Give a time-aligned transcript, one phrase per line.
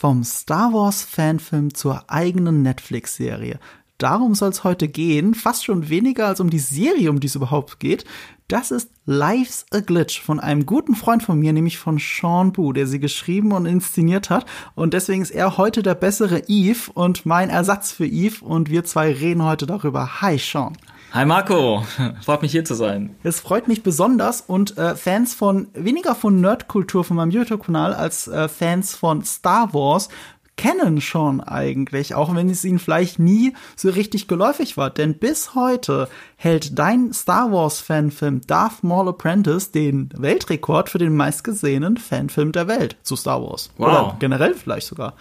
[0.00, 3.58] Vom Star Wars Fanfilm zur eigenen Netflix-Serie.
[3.98, 7.34] Darum soll es heute gehen, fast schon weniger als um die Serie, um die es
[7.34, 8.04] überhaupt geht.
[8.46, 12.72] Das ist Life's a Glitch von einem guten Freund von mir, nämlich von Sean Boo,
[12.72, 14.46] der sie geschrieben und inszeniert hat.
[14.76, 18.44] Und deswegen ist er heute der bessere Eve und mein Ersatz für Eve.
[18.44, 20.22] Und wir zwei reden heute darüber.
[20.22, 20.76] Hi, Sean.
[21.10, 21.84] Hi Marco,
[22.22, 23.16] freut mich hier zu sein.
[23.22, 28.28] Es freut mich besonders und äh, Fans von weniger von Nerdkultur von meinem YouTube-Kanal als
[28.28, 30.10] äh, Fans von Star Wars
[30.58, 34.90] kennen schon eigentlich, auch wenn es ihnen vielleicht nie so richtig geläufig war.
[34.90, 41.16] Denn bis heute hält dein Star Wars Fanfilm Darth Maul Apprentice den Weltrekord für den
[41.16, 43.70] meistgesehenen Fanfilm der Welt zu Star Wars.
[43.78, 43.88] Wow.
[43.88, 45.14] Oder generell vielleicht sogar.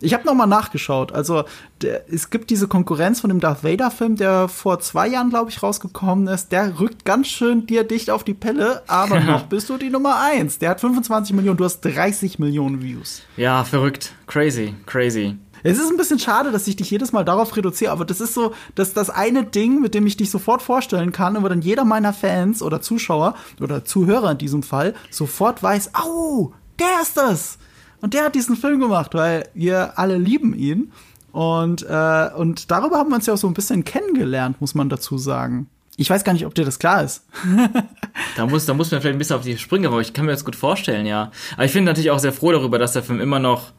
[0.00, 1.12] Ich habe noch mal nachgeschaut.
[1.12, 1.44] Also
[1.82, 5.50] der, es gibt diese Konkurrenz von dem Darth Vader Film, der vor zwei Jahren, glaube
[5.50, 6.52] ich, rausgekommen ist.
[6.52, 10.20] Der rückt ganz schön dir dicht auf die Pelle, aber noch bist du die Nummer
[10.20, 10.58] eins.
[10.58, 13.22] Der hat 25 Millionen, du hast 30 Millionen Views.
[13.36, 14.12] Ja, verrückt.
[14.26, 15.36] Crazy, crazy.
[15.62, 18.34] Es ist ein bisschen schade, dass ich dich jedes Mal darauf reduziere, aber das ist
[18.34, 21.84] so, dass das eine Ding, mit dem ich dich sofort vorstellen kann, aber dann jeder
[21.84, 27.58] meiner Fans oder Zuschauer oder Zuhörer in diesem Fall sofort weiß, au, der ist das.
[28.00, 30.92] Und der hat diesen Film gemacht, weil wir alle lieben ihn.
[31.32, 34.88] Und, äh, und darüber haben wir uns ja auch so ein bisschen kennengelernt, muss man
[34.88, 35.68] dazu sagen.
[35.96, 37.26] Ich weiß gar nicht, ob dir das klar ist.
[38.36, 40.32] da muss, da muss man vielleicht ein bisschen auf die Sprünge, aber ich kann mir
[40.32, 41.30] das gut vorstellen, ja.
[41.54, 43.72] Aber ich bin natürlich auch sehr froh darüber, dass der Film immer noch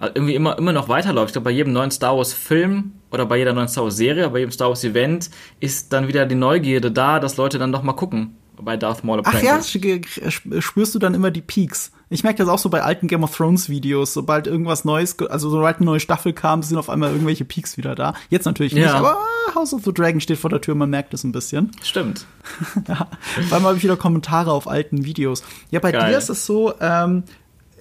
[0.00, 1.30] irgendwie immer, immer noch weiterläuft.
[1.30, 4.28] Ich glaube, bei jedem neuen Star Wars Film oder bei jeder neuen Star Wars Serie,
[4.30, 7.82] bei jedem Star Wars Event ist dann wieder die Neugierde da, dass Leute dann doch
[7.82, 9.48] mal gucken bei Darth Maul Apprentice.
[9.48, 11.92] Ach ja, spürst du dann immer die Peaks.
[12.10, 15.50] Ich merke das auch so bei alten Game of Thrones Videos, sobald irgendwas Neues, also
[15.50, 18.14] sobald eine neue Staffel kam, sind auf einmal irgendwelche Peaks wieder da.
[18.30, 19.18] Jetzt natürlich nicht, aber
[19.54, 21.70] House of the Dragon steht vor der Tür, man merkt es ein bisschen.
[21.82, 22.26] Stimmt.
[22.88, 23.08] ja,
[23.48, 25.42] vor allem habe ich wieder Kommentare auf alten Videos.
[25.70, 26.10] Ja, bei Geil.
[26.10, 27.24] dir ist es so, ähm,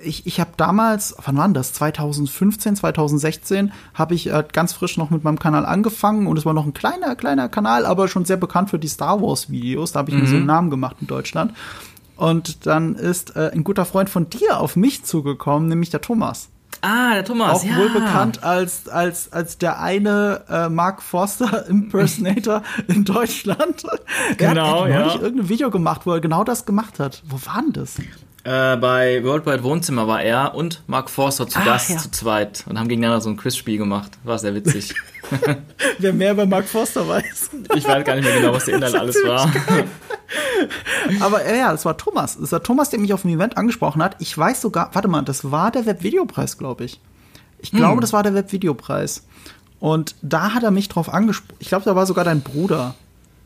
[0.03, 1.73] ich, ich habe damals, wann war das?
[1.73, 6.53] 2015, 2016 habe ich äh, ganz frisch noch mit meinem Kanal angefangen und es war
[6.53, 9.93] noch ein kleiner, kleiner Kanal, aber schon sehr bekannt für die Star Wars Videos.
[9.93, 10.21] Da habe ich mhm.
[10.21, 11.53] mir so einen Namen gemacht in Deutschland.
[12.17, 16.49] Und dann ist äh, ein guter Freund von dir auf mich zugekommen, nämlich der Thomas.
[16.81, 17.77] Ah, der Thomas, Auch ja.
[17.77, 23.83] wohl bekannt als, als, als der eine äh, Mark Forster Impersonator in Deutschland.
[24.29, 25.21] Er genau, hat, hat neulich ja.
[25.21, 27.23] irgendein Video gemacht, wo er genau das gemacht hat.
[27.25, 27.95] Wo war denn das?
[28.47, 31.97] Äh, bei Worldwide Wohnzimmer war er und Mark Forster zu ah, Gast ja.
[31.97, 34.11] zu zweit und haben gegeneinander so ein Quizspiel gemacht.
[34.23, 34.95] War sehr witzig.
[35.99, 37.49] Wer mehr über Mark Forster weiß.
[37.75, 39.51] Ich weiß gar nicht mehr genau, was der Inhalt alles war.
[41.19, 42.37] Aber äh, ja, das war Thomas.
[42.39, 44.15] Das war Thomas, der mich auf dem Event angesprochen hat.
[44.19, 47.01] Ich weiß sogar, warte mal, das war der Webvideopreis, glaube ich.
[47.59, 48.01] Ich glaube, hm.
[48.01, 49.25] das war der Webvideopreis.
[49.81, 51.57] Und da hat er mich drauf angesprochen.
[51.59, 52.95] Ich glaube, da war sogar dein Bruder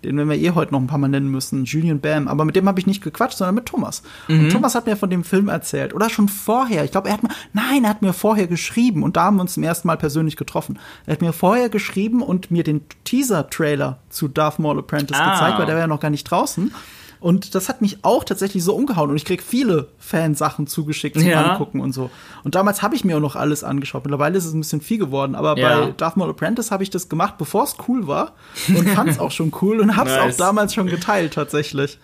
[0.03, 2.27] den werden wir eh heute noch ein paar Mal nennen müssen, Julian Bam.
[2.27, 4.01] Aber mit dem habe ich nicht gequatscht, sondern mit Thomas.
[4.27, 4.45] Mhm.
[4.45, 5.93] Und Thomas hat mir von dem Film erzählt.
[5.93, 6.83] Oder schon vorher.
[6.83, 9.03] Ich glaube, er hat mir, nein, er hat mir vorher geschrieben.
[9.03, 10.79] Und da haben wir uns zum ersten Mal persönlich getroffen.
[11.05, 15.33] Er hat mir vorher geschrieben und mir den Teaser-Trailer zu Darth Maul Apprentice ah.
[15.33, 16.73] gezeigt, weil der war ja noch gar nicht draußen.
[17.21, 19.11] Und das hat mich auch tatsächlich so umgehauen.
[19.11, 21.51] Und ich krieg viele Fansachen zugeschickt zum ja.
[21.51, 22.09] Angucken und so.
[22.43, 24.03] Und damals habe ich mir auch noch alles angeschaut.
[24.03, 25.35] Mittlerweile ist es ein bisschen viel geworden.
[25.35, 25.81] Aber ja.
[25.81, 28.33] bei Darth Maul Apprentice habe ich das gemacht, bevor es cool war.
[28.69, 30.33] Und fand es auch schon cool und habe es nice.
[30.33, 31.99] auch damals schon geteilt, tatsächlich.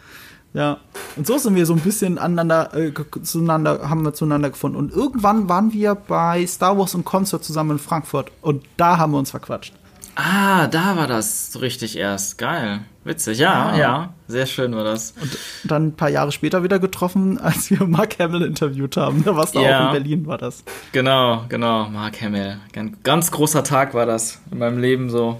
[0.54, 0.78] Ja.
[1.16, 2.92] Und so sind wir so ein bisschen aneinander, äh,
[3.24, 4.78] zueinander, haben wir zueinander gefunden.
[4.78, 8.32] Und irgendwann waren wir bei Star Wars und Concert zusammen in Frankfurt.
[8.42, 9.74] Und da haben wir uns verquatscht.
[10.20, 12.40] Ah, da war das so richtig erst.
[12.40, 12.80] Geil.
[13.04, 14.14] Witzig, ja, ja, ja.
[14.28, 15.14] Sehr schön war das.
[15.22, 19.24] Und dann ein paar Jahre später wieder getroffen, als wir Mark Hamill interviewt haben.
[19.24, 19.80] Da warst du ja.
[19.80, 20.64] auch in Berlin, war das.
[20.92, 22.58] Genau, genau, Mark Hamill.
[22.74, 25.40] Ganz, ganz großer Tag war das in meinem Leben so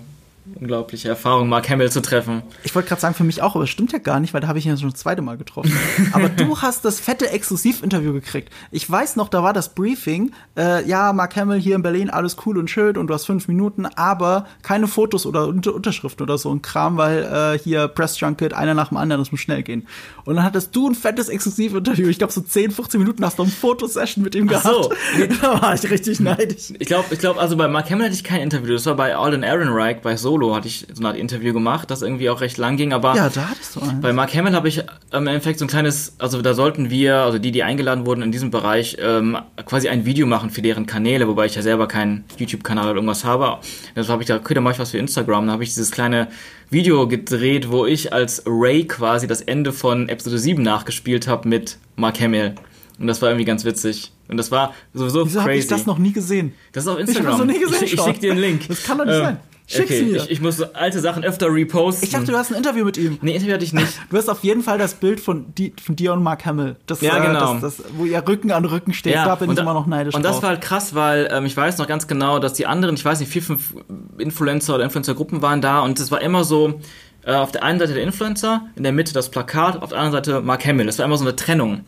[0.56, 2.44] unglaubliche Erfahrung, Mark Hamill zu treffen.
[2.64, 4.48] Ich wollte gerade sagen, für mich auch, aber das stimmt ja gar nicht, weil da
[4.48, 5.72] habe ich ihn ja schon das zweite Mal getroffen.
[6.14, 8.52] aber du hast das fette Exklusivinterview gekriegt.
[8.72, 10.32] Ich weiß noch, da war das Briefing.
[10.58, 13.48] Äh, ja, Mark Hamill hier in Berlin, alles cool und schön und du hast fünf
[13.48, 18.20] Minuten, aber keine Fotos oder Unter Unterschriften oder so ein Kram, weil äh, hier Press
[18.20, 19.88] Junket, einer nach dem anderen, das muss schnell gehen.
[20.26, 22.08] Und dann hattest du ein fettes Exklusivinterview.
[22.08, 24.66] Ich glaube, so 10, 15 Minuten hast du eine Fotosession mit ihm gehabt.
[24.66, 24.92] So.
[25.42, 26.74] da war ich richtig neidisch.
[26.80, 28.74] Ich glaube, ich glaube, also bei Mark Hamill hatte ich kein Interview.
[28.74, 31.90] Das war bei Alden Ehrenreich bei Solo Solo hatte ich so eine Art Interview gemacht,
[31.90, 34.02] das irgendwie auch recht lang ging, aber ja, da hattest du eins.
[34.02, 37.40] bei Mark Hamill habe ich im Endeffekt so ein kleines, also da sollten wir, also
[37.40, 41.28] die, die eingeladen wurden in diesem Bereich, ähm, quasi ein Video machen für deren Kanäle,
[41.28, 43.58] wobei ich ja selber keinen YouTube-Kanal oder irgendwas habe.
[43.96, 45.48] Deshalb habe ich da, okay, dann mache ich was für Instagram.
[45.48, 46.28] Da habe ich dieses kleine
[46.70, 51.80] Video gedreht, wo ich als Ray quasi das Ende von Episode 7 nachgespielt habe mit
[51.96, 52.54] Mark Hamill.
[53.00, 54.12] Und das war irgendwie ganz witzig.
[54.28, 55.40] Und das war sowieso Wieso crazy.
[55.40, 56.54] Wieso habe ich das noch nie gesehen?
[56.74, 57.34] Das ist auf Instagram.
[57.34, 58.68] Ich, noch nie gesehen, ich, ich schick dir einen Link.
[58.68, 59.38] Das kann doch nicht ähm, sein.
[59.70, 60.16] Schick's okay, mir.
[60.24, 62.06] ich, ich muss alte Sachen öfter reposten.
[62.06, 63.18] Ich dachte, du hast ein Interview mit ihm.
[63.22, 64.00] Nee, Interview hatte ich nicht.
[64.10, 66.78] Du hast auf jeden Fall das Bild von, di von dir und Mark Hamill.
[66.86, 67.56] Das, Ja, äh, genau.
[67.56, 69.16] Das, das, wo ihr Rücken an Rücken steht.
[69.16, 70.44] da bin ich da- immer noch neidisch Und das drauf.
[70.44, 73.20] war halt krass, weil ähm, ich weiß noch ganz genau, dass die anderen, ich weiß
[73.20, 73.74] nicht, vier, fünf
[74.18, 76.80] Influencer oder Influencer-Gruppen waren da und es war immer so,
[77.26, 80.14] äh, auf der einen Seite der Influencer, in der Mitte das Plakat, auf der anderen
[80.24, 80.86] Seite Mark Hamill.
[80.86, 81.82] Das war immer so eine Trennung.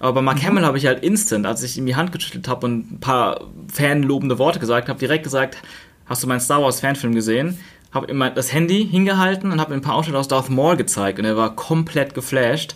[0.00, 2.66] Aber bei Mark Hamill habe ich halt instant, als ich ihm die Hand geschüttelt habe
[2.66, 3.42] und ein paar
[3.72, 5.58] fanlobende Worte gesagt habe, direkt gesagt,
[6.10, 7.56] hast du meinen Star Wars Fanfilm gesehen?
[7.92, 11.18] Habe ihm das Handy hingehalten und habe ihm ein paar Ausschnitte aus Darth Maul gezeigt
[11.18, 12.74] und er war komplett geflasht.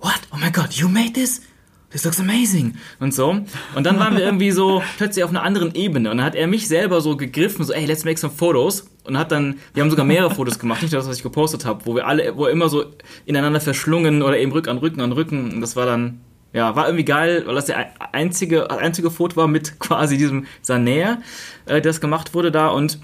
[0.00, 0.20] What?
[0.32, 1.42] Oh my god, you made this?
[1.90, 2.74] This looks amazing.
[3.00, 3.40] Und so.
[3.74, 6.10] Und dann waren wir irgendwie so plötzlich auf einer anderen Ebene.
[6.10, 8.88] Und dann hat er mich selber so gegriffen, so, ey, let's make some photos.
[9.04, 11.86] Und hat dann, wir haben sogar mehrere Fotos gemacht, nicht das, was ich gepostet habe,
[11.86, 12.84] wo wir alle, wo er immer so
[13.26, 15.52] ineinander verschlungen oder eben Rück an Rücken an Rücken.
[15.52, 16.20] Und das war dann,
[16.52, 21.18] ja, war irgendwie geil, weil das der einzige, einzige Foto war mit quasi diesem, Nähe,
[21.66, 22.68] äh, das gemacht wurde da.
[22.68, 22.98] Und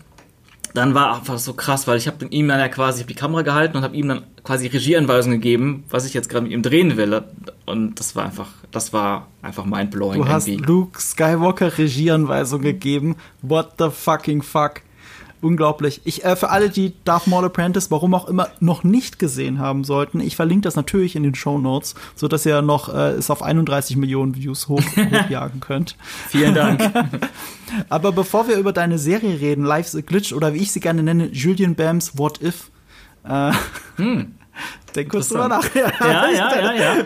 [0.75, 3.79] dann war einfach so krass, weil ich habe ihm dann ja quasi die Kamera gehalten
[3.79, 7.23] und habe ihm dann quasi Regieanweisungen gegeben, was ich jetzt gerade mit ihm drehen will.
[7.65, 10.67] Und das war einfach, das war einfach mindblowing Du hast irgendwie.
[10.67, 13.17] Luke Skywalker Regieanweisung gegeben.
[13.43, 14.83] What the fucking fuck?
[15.47, 16.01] Unglaublich.
[16.05, 19.85] Ich, äh, für alle, die Darth Maul Apprentice, warum auch immer, noch nicht gesehen haben
[19.85, 23.31] sollten, ich verlinke das natürlich in den Show Notes, so dass ihr noch äh, es
[23.31, 25.97] auf 31 Millionen Views hoch, hochjagen könnt.
[26.29, 26.83] Vielen Dank.
[27.89, 31.03] Aber bevor wir über deine Serie reden, Life's a Glitch oder wie ich sie gerne
[31.03, 32.71] nenne, Julian Bams What If.
[33.23, 33.53] Äh,
[34.97, 35.63] Denk kurz drüber nach.
[35.63, 35.83] Hm.
[36.01, 36.97] ja, ja, ja, ja.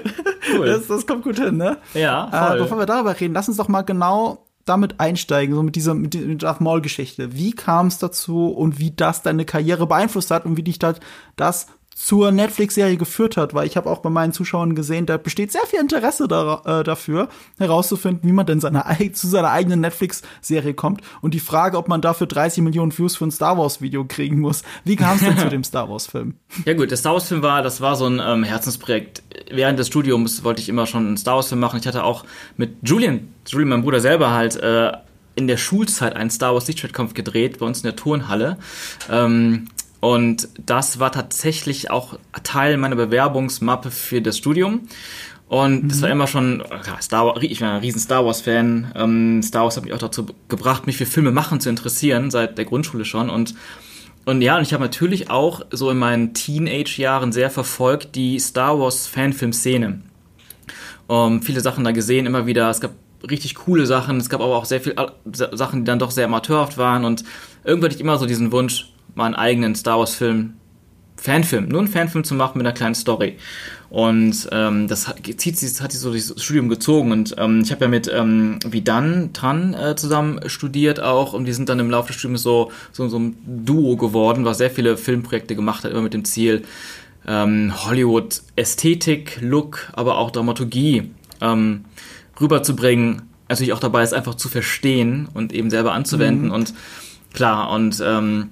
[0.55, 0.67] Cool.
[0.67, 1.79] Das, das kommt gut hin, ne?
[1.93, 5.76] ja, Äh, bevor wir darüber reden, lass uns doch mal genau damit einsteigen, so mit
[5.76, 7.34] dieser mit der Darth Maul Geschichte.
[7.34, 10.94] Wie kam es dazu und wie das deine Karriere beeinflusst hat und wie dich da
[11.37, 11.67] das
[12.02, 15.67] zur Netflix-Serie geführt hat, weil ich habe auch bei meinen Zuschauern gesehen, da besteht sehr
[15.67, 18.82] viel Interesse da, äh, dafür, herauszufinden, wie man denn seine,
[19.12, 21.02] zu seiner eigenen Netflix-Serie kommt.
[21.20, 24.62] Und die Frage, ob man dafür 30 Millionen Views für ein Star Wars-Video kriegen muss.
[24.82, 26.35] Wie kam es denn zu dem Star Wars-Film?
[26.64, 29.23] Ja gut, der Star Wars Film war, das war so ein ähm, Herzensprojekt.
[29.50, 31.79] Während des Studiums wollte ich immer schon einen Star Wars Film machen.
[31.81, 32.25] Ich hatte auch
[32.56, 34.93] mit Julian, Julian, mein Bruder selber halt, äh,
[35.37, 38.58] in der Schulzeit einen Star Wars Lichtschwertkampf gedreht, bei uns in der Turnhalle.
[39.11, 39.69] Ähm,
[40.00, 44.88] und das war tatsächlich auch Teil meiner Bewerbungsmappe für das Studium.
[45.49, 46.62] Und das war immer schon,
[47.02, 48.93] Star Wars, ich war ein riesen Star Wars-Fan.
[48.94, 52.56] Ähm, Star Wars hat mich auch dazu gebracht, mich für Filme machen zu interessieren, seit
[52.56, 53.29] der Grundschule schon.
[53.29, 53.55] Und
[54.26, 58.79] und ja, und ich habe natürlich auch so in meinen Teenage-Jahren sehr verfolgt die Star
[58.79, 60.03] Wars-Fanfilm-Szene.
[61.08, 62.70] Ähm, viele Sachen da gesehen, immer wieder.
[62.70, 62.93] Es gab
[63.29, 66.26] richtig coole Sachen, es gab aber auch sehr viele äh, Sachen, die dann doch sehr
[66.26, 67.05] amateurhaft waren.
[67.05, 67.25] Und
[67.64, 70.55] irgendwie hatte ich immer so diesen Wunsch, mal einen eigenen Star Wars-Film,
[71.17, 73.37] Fanfilm, nur einen Fanfilm zu machen mit einer kleinen Story.
[73.91, 77.12] Und ähm, das hat, zieht hat sich so das Studium gezogen.
[77.12, 81.33] Und ähm, ich habe ja mit ähm, Vidan Tran äh, zusammen studiert auch.
[81.33, 84.59] Und die sind dann im Laufe des Studiums so, so, so ein Duo geworden, was
[84.59, 86.63] sehr viele Filmprojekte gemacht hat, immer mit dem Ziel,
[87.27, 91.11] ähm, Hollywood Ästhetik, Look, aber auch Dramaturgie
[91.41, 91.85] ähm,
[92.41, 93.23] rüberzubringen.
[93.49, 96.53] Natürlich auch dabei ist einfach zu verstehen und eben selber anzuwenden.
[96.53, 96.73] Und
[97.35, 98.51] klar, und ähm,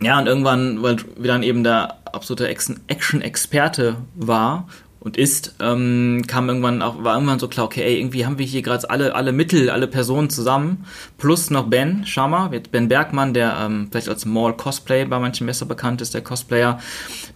[0.00, 4.68] ja, und irgendwann, weil wir dann eben der absolute Action- Action-Experte war
[5.00, 8.46] und ist, ähm, kam irgendwann auch, war irgendwann so klar, okay, ey, irgendwie haben wir
[8.46, 10.86] hier gerade alle, alle Mittel, alle Personen zusammen,
[11.18, 15.66] plus noch Ben Sharma, Ben Bergmann, der ähm, vielleicht als Mall Cosplay bei manchen besser
[15.66, 16.78] bekannt ist, der Cosplayer,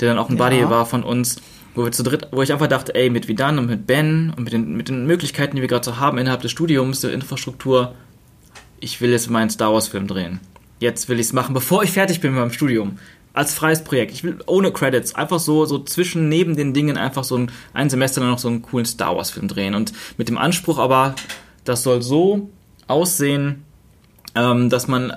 [0.00, 0.44] der dann auch ein Ja.
[0.48, 1.36] Buddy war von uns,
[1.74, 4.44] wo wir zu dritt, wo ich einfach dachte, ey, mit Vidan und mit Ben und
[4.44, 7.94] mit den, mit den Möglichkeiten, die wir gerade so haben innerhalb des Studiums, der Infrastruktur,
[8.80, 10.40] ich will jetzt meinen Star Wars Film drehen.
[10.80, 12.98] Jetzt will ich es machen, bevor ich fertig bin mit meinem Studium.
[13.32, 14.12] Als freies Projekt.
[14.12, 15.14] Ich will ohne Credits.
[15.14, 18.48] Einfach so, so zwischen, neben den Dingen einfach so ein, ein Semester dann noch so
[18.48, 19.74] einen coolen Star Wars Film drehen.
[19.74, 21.14] Und mit dem Anspruch aber,
[21.64, 22.50] das soll so
[22.86, 23.64] aussehen,
[24.34, 25.12] ähm, dass man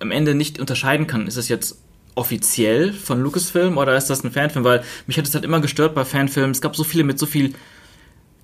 [0.00, 1.78] am Ende nicht unterscheiden kann, ist es jetzt
[2.14, 4.64] offiziell von Lucasfilm oder ist das ein Fanfilm?
[4.64, 6.50] Weil mich hat es halt immer gestört bei Fanfilmen.
[6.50, 7.54] Es gab so viele mit so viel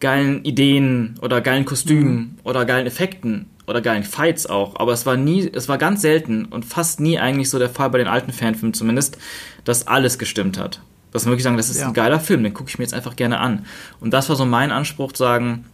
[0.01, 5.17] geilen Ideen oder geilen Kostümen oder geilen Effekten oder geilen Fights auch, aber es war
[5.17, 8.33] nie, es war ganz selten und fast nie eigentlich so der Fall bei den alten
[8.33, 9.19] Fanfilmen zumindest,
[9.65, 10.81] dass alles gestimmt hat.
[11.13, 11.89] Dass man wirklich sagen, das ist Ja.
[11.89, 13.67] ein geiler Film, den gucke ich mir jetzt einfach gerne an.
[14.01, 15.65] Und das war so mein Anspruch, zu sagen,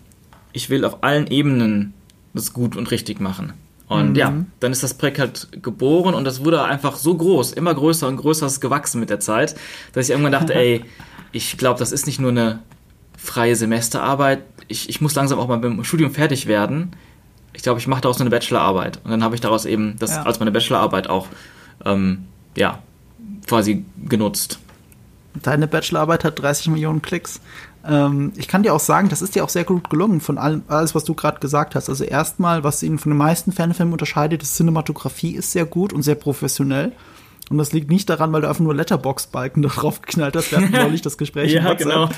[0.53, 1.93] ich will auf allen Ebenen
[2.33, 3.53] das gut und richtig machen.
[3.87, 7.75] Und ja, dann ist das Projekt halt geboren und das wurde einfach so groß, immer
[7.75, 9.55] größer und größer, es ist gewachsen mit der Zeit,
[9.93, 10.85] dass ich irgendwann dachte, ey,
[11.33, 12.61] ich glaube, das ist nicht nur eine
[13.17, 14.43] freie Semesterarbeit.
[14.69, 16.93] Ich, ich muss langsam auch mal beim Studium fertig werden.
[17.53, 19.01] Ich glaube, ich mache daraus eine Bachelorarbeit.
[19.05, 20.23] Und dann habe ich daraus eben das Ja.
[20.23, 21.29] als meine Bachelorarbeit auch,
[21.85, 22.25] ähm,
[22.57, 22.81] ja,
[23.47, 24.59] quasi genutzt.
[25.43, 27.41] Deine Bachelorarbeit hat 30 Millionen Klicks.
[27.87, 30.63] Ähm, ich kann dir auch sagen, das ist dir auch sehr gut gelungen von allem,
[30.69, 31.89] alles, was du gerade gesagt hast.
[31.89, 36.03] Also erstmal, was ihn von den meisten Fanfilmen unterscheidet, die Cinematografie ist sehr gut und
[36.03, 36.93] sehr professionell.
[37.51, 40.51] Und das liegt nicht daran, weil du einfach nur Letterbox-Balken da drauf geknallt hast.
[40.51, 41.53] Wir hatten neulich das Gespräch.
[41.53, 42.09] ja, genau.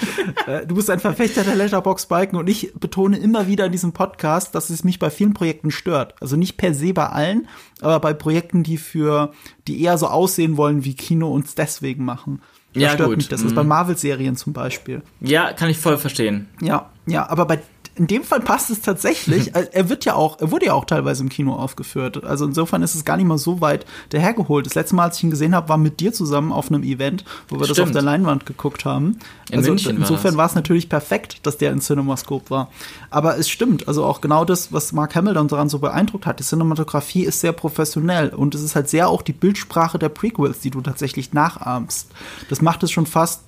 [0.46, 4.54] Äh, du bist ein Verfechter der Letterbox-Balken und ich betone immer wieder in diesem Podcast,
[4.54, 6.14] dass es mich bei vielen Projekten stört.
[6.20, 7.48] Also nicht per se bei allen,
[7.80, 9.32] aber bei Projekten, die für,
[9.66, 12.40] die eher so aussehen wollen, wie Kino uns deswegen machen.
[12.72, 13.16] Das Ja, stört gut.
[13.16, 13.28] mich.
[13.28, 13.56] Das ist Mhm.
[13.56, 15.02] bei Marvel-Serien zum Beispiel.
[15.20, 16.48] Ja, kann ich voll verstehen.
[16.60, 17.58] Ja, ja, aber bei
[17.96, 19.52] in dem Fall passt es tatsächlich.
[19.72, 22.24] Er wird ja auch, er wurde ja auch teilweise im Kino aufgeführt.
[22.24, 24.64] Also insofern ist es gar nicht mal so weit dahergeholt.
[24.66, 27.24] Das letzte Mal, als ich ihn gesehen habe, war mit dir zusammen auf einem Event,
[27.48, 27.94] wo wir das auf Stimmt.
[27.94, 29.18] der Leinwand geguckt haben.
[29.50, 32.70] In also München insofern war es natürlich perfekt, dass der in Cinemascope war.
[33.10, 36.38] Aber es stimmt, also auch genau das, was Mark Hamill dann daran so beeindruckt hat.
[36.38, 40.60] Die Cinematografie ist sehr professionell und es ist halt sehr auch die Bildsprache der Prequels,
[40.60, 42.10] die du tatsächlich nachahmst.
[42.48, 43.42] Das macht es schon fast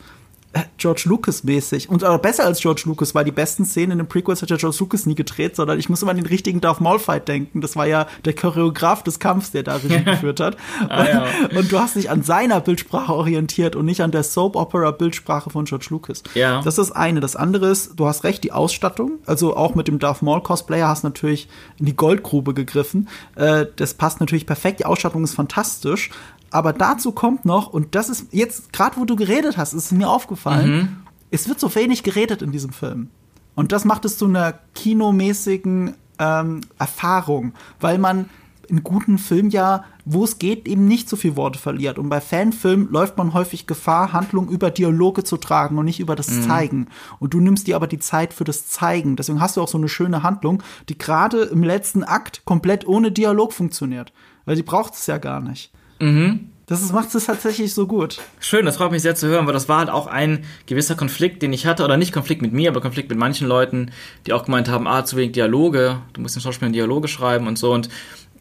[0.78, 4.07] George Lucas mäßig und aber besser als George Lucas, weil die besten Szenen in den
[4.09, 6.81] Prequels hat ja George Lucas nie gedreht, sondern ich muss immer an den richtigen Darth
[6.81, 7.61] Maul Fight denken.
[7.61, 10.57] Das war ja der Choreograf des Kampfs, der da Regie geführt hat.
[10.88, 11.26] Ah, ja.
[11.57, 15.50] Und du hast dich an seiner Bildsprache orientiert und nicht an der Soap Opera Bildsprache
[15.50, 16.23] von George Lucas.
[16.35, 16.62] Ja.
[16.62, 17.21] Das ist das eine.
[17.21, 19.19] Das andere ist, du hast recht, die Ausstattung.
[19.26, 23.09] Also auch mit dem Darth Maul Cosplayer hast du natürlich in die Goldgrube gegriffen.
[23.37, 24.81] Äh, das passt natürlich perfekt.
[24.81, 26.11] Die Ausstattung ist fantastisch.
[26.50, 29.93] Aber dazu kommt noch, und das ist jetzt, gerade wo du geredet hast, ist es
[29.93, 33.11] mir aufgefallen, es wird so wenig geredet in diesem Film.
[33.55, 38.31] Und das macht es zu einer kinomäßigen ähm, Erfahrung, weil man
[38.69, 41.99] in guten Filmen ja, wo es geht, eben nicht so viel Worte verliert.
[41.99, 46.17] Und bei Fanfilmen läuft man häufig Gefahr, Handlung über Dialoge zu tragen und nicht über
[46.17, 46.88] das Zeigen.
[47.19, 49.17] Und du nimmst dir aber die Zeit für das Zeigen.
[49.17, 53.11] Deswegen hast du auch so eine schöne Handlung, die gerade im letzten Akt komplett ohne
[53.11, 54.12] Dialog funktioniert.
[54.45, 55.73] Weil die braucht es ja gar nicht.
[56.69, 58.19] Das ist, macht es tatsächlich so gut.
[58.40, 61.40] Schön, das freut mich sehr zu hören, weil das war halt auch ein gewisser Konflikt,
[61.43, 63.90] den ich hatte, oder nicht Konflikt mit mir, aber Konflikt mit manchen Leuten,
[64.26, 67.59] die auch gemeint haben, ah, zu wenig Dialoge, du musst den Schauspielern Dialoge schreiben und
[67.59, 67.73] so.
[67.73, 67.88] Und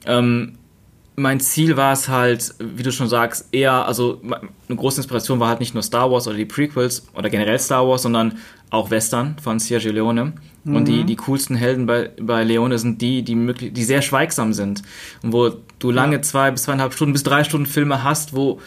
[0.06, 0.58] ähm,
[1.16, 5.48] mein Ziel war es halt, wie du schon sagst, eher, also eine große Inspiration war
[5.48, 8.38] halt nicht nur Star Wars oder die Prequels oder generell Star Wars, sondern
[8.70, 10.34] auch Western von Sergio Leone.
[10.76, 14.54] Und die, die coolsten Helden bei, bei Leone sind die, die, möglich, die sehr schweigsam
[14.54, 14.82] sind.
[15.24, 18.60] Und wo du lange zwei bis zweieinhalb Stunden bis drei Stunden Filme hast, wo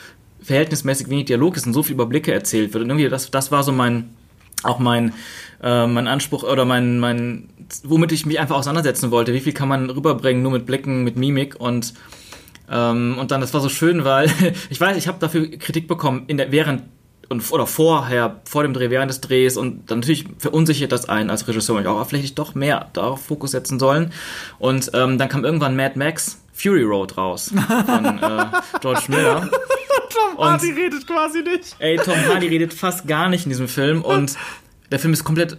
[0.43, 2.85] verhältnismäßig wenig Dialog ist und so viel über Blicke erzählt wird.
[2.85, 4.11] Und irgendwie, das, das war so mein,
[4.63, 5.13] auch mein,
[5.63, 7.49] äh, mein Anspruch oder mein, mein,
[7.85, 9.35] womit ich mich einfach auseinandersetzen wollte.
[9.35, 11.95] Wie viel kann man rüberbringen, nur mit Blicken, mit Mimik und
[12.73, 14.31] ähm, und dann, das war so schön, weil
[14.71, 16.83] ich weiß, ich habe dafür Kritik bekommen in der während
[17.31, 21.31] und oder vorher, vor dem Dreh, während des Drehs und dann natürlich verunsichert das einen
[21.31, 24.13] als Regisseur, ich auch vielleicht doch mehr darauf Fokus setzen sollen.
[24.59, 27.53] Und ähm, dann kam irgendwann Mad Max Fury Road raus
[27.87, 28.47] von äh,
[28.81, 29.49] George Miller.
[30.11, 31.77] Tom Und- Hardy redet quasi nicht.
[31.79, 34.37] Ey, Tom Hardy redet fast gar nicht in diesem Film und
[34.91, 35.59] der Film ist komplett.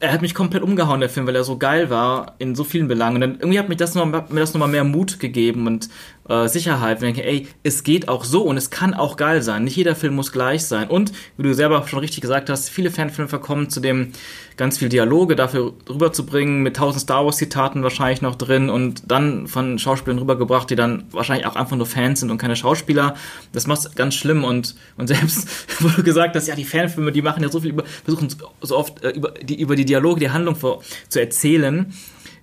[0.00, 2.88] Er hat mich komplett umgehauen, der Film, weil er so geil war in so vielen
[2.88, 3.16] Belangen.
[3.16, 5.88] Und dann irgendwie hat mich das noch, mir das nochmal mehr Mut gegeben und
[6.30, 7.02] äh, Sicherheit.
[7.02, 9.64] Und ich denke, ey, es geht auch so und es kann auch geil sein.
[9.64, 10.88] Nicht jeder Film muss gleich sein.
[10.88, 14.12] Und, wie du selber schon richtig gesagt hast, viele Fanfilme verkommen zu dem
[14.56, 19.46] ganz viel Dialoge dafür rüberzubringen, mit tausend Star Wars Zitaten wahrscheinlich noch drin und dann
[19.48, 23.14] von Schauspielern rübergebracht, die dann wahrscheinlich auch einfach nur Fans sind und keine Schauspieler.
[23.52, 25.48] Das macht's ganz schlimm und, und selbst,
[25.80, 28.28] wo du gesagt hast, ja, die Fanfilme, die machen ja so viel über, versuchen
[28.60, 31.92] so oft äh, über die, über die Dialoge, die Handlung vor, zu erzählen.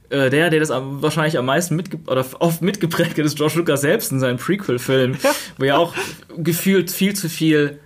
[0.09, 3.81] Äh, der, der das wahrscheinlich am meisten mitge oder oft mitgeprägt hat, ist George Lucas
[3.81, 5.17] selbst in seinem Prequel-Film,
[5.57, 5.93] wo ja auch
[6.37, 7.79] gefühlt viel zu viel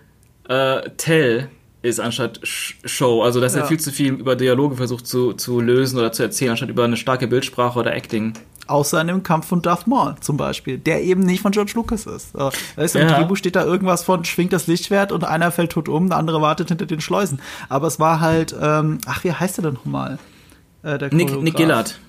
[0.47, 1.49] äh, Tell
[1.81, 3.23] ist anstatt Sh Show.
[3.23, 3.61] Also, dass Ja.
[3.61, 6.83] er viel zu viel über Dialoge versucht zu, zu lösen oder zu erzählen, anstatt über
[6.83, 8.33] eine starke Bildsprache oder Acting.
[8.67, 12.05] Außer in dem Kampf von Darth Maul zum Beispiel, der eben nicht von George Lucas
[12.05, 12.33] ist.
[12.33, 13.17] So, Weißt du, Im Ja.
[13.17, 16.39] Drehbuch steht da irgendwas von, schwingt das Lichtschwert und einer fällt tot um, der andere
[16.39, 17.39] wartet hinter den Schleusen.
[17.67, 20.19] Aber es war halt, ähm, ach, wie heißt er denn nochmal?
[20.83, 21.41] Äh, Nick.
[21.41, 21.99] Nick Gillard.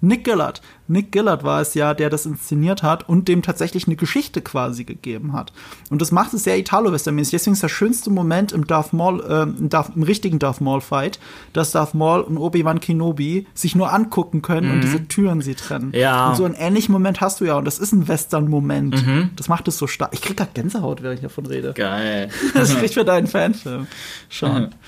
[0.00, 0.60] Nick Gillard.
[0.88, 4.84] Nick Gillard war es ja, der das inszeniert hat und dem tatsächlich eine Geschichte quasi
[4.84, 5.52] gegeben hat.
[5.88, 7.30] Und das macht es sehr Italo-Western-mäßig.
[7.30, 11.18] Deswegen ist der schönste Moment im Darth Maul, äh, im, Darth, im richtigen Darth Maul-Fight,
[11.52, 15.88] dass Darth Maul und Obi-Wan Kenobi sich nur angucken können und diese Türen sie trennen.
[15.88, 15.94] Mhm.
[15.94, 16.30] Ja.
[16.30, 17.56] Und so einen ähnlichen Moment hast du ja.
[17.56, 19.06] Und das ist ein Western-Moment.
[19.06, 19.30] Mhm.
[19.36, 20.10] Das macht es so stark.
[20.12, 21.72] Ich krieg grad Gänsehaut, während ich davon rede.
[21.74, 22.28] Geil.
[22.52, 23.86] Das spricht für deinen Fanfilm.
[24.28, 24.74] Schon.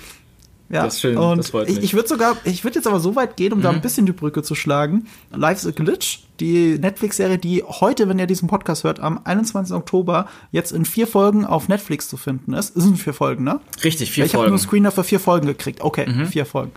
[0.72, 1.84] Ja, Das ist schön, und das freut ich, mich.
[1.84, 4.12] ich würde sogar, ich würde jetzt aber so weit gehen, um da ein bisschen die
[4.12, 5.06] Brücke zu schlagen.
[5.30, 9.76] Life's a Glitch, die Netflix-Serie, die heute, wenn ihr diesen Podcast hört, am 21.
[9.76, 12.74] Oktober jetzt in vier Folgen auf Netflix zu finden ist.
[12.74, 13.60] Es sind vier Folgen, ne?
[13.84, 14.50] Richtig, vier ich habe Folgen.
[14.52, 15.82] nur einen Screener für vier Folgen gekriegt.
[15.82, 16.72] Okay, vier Folgen.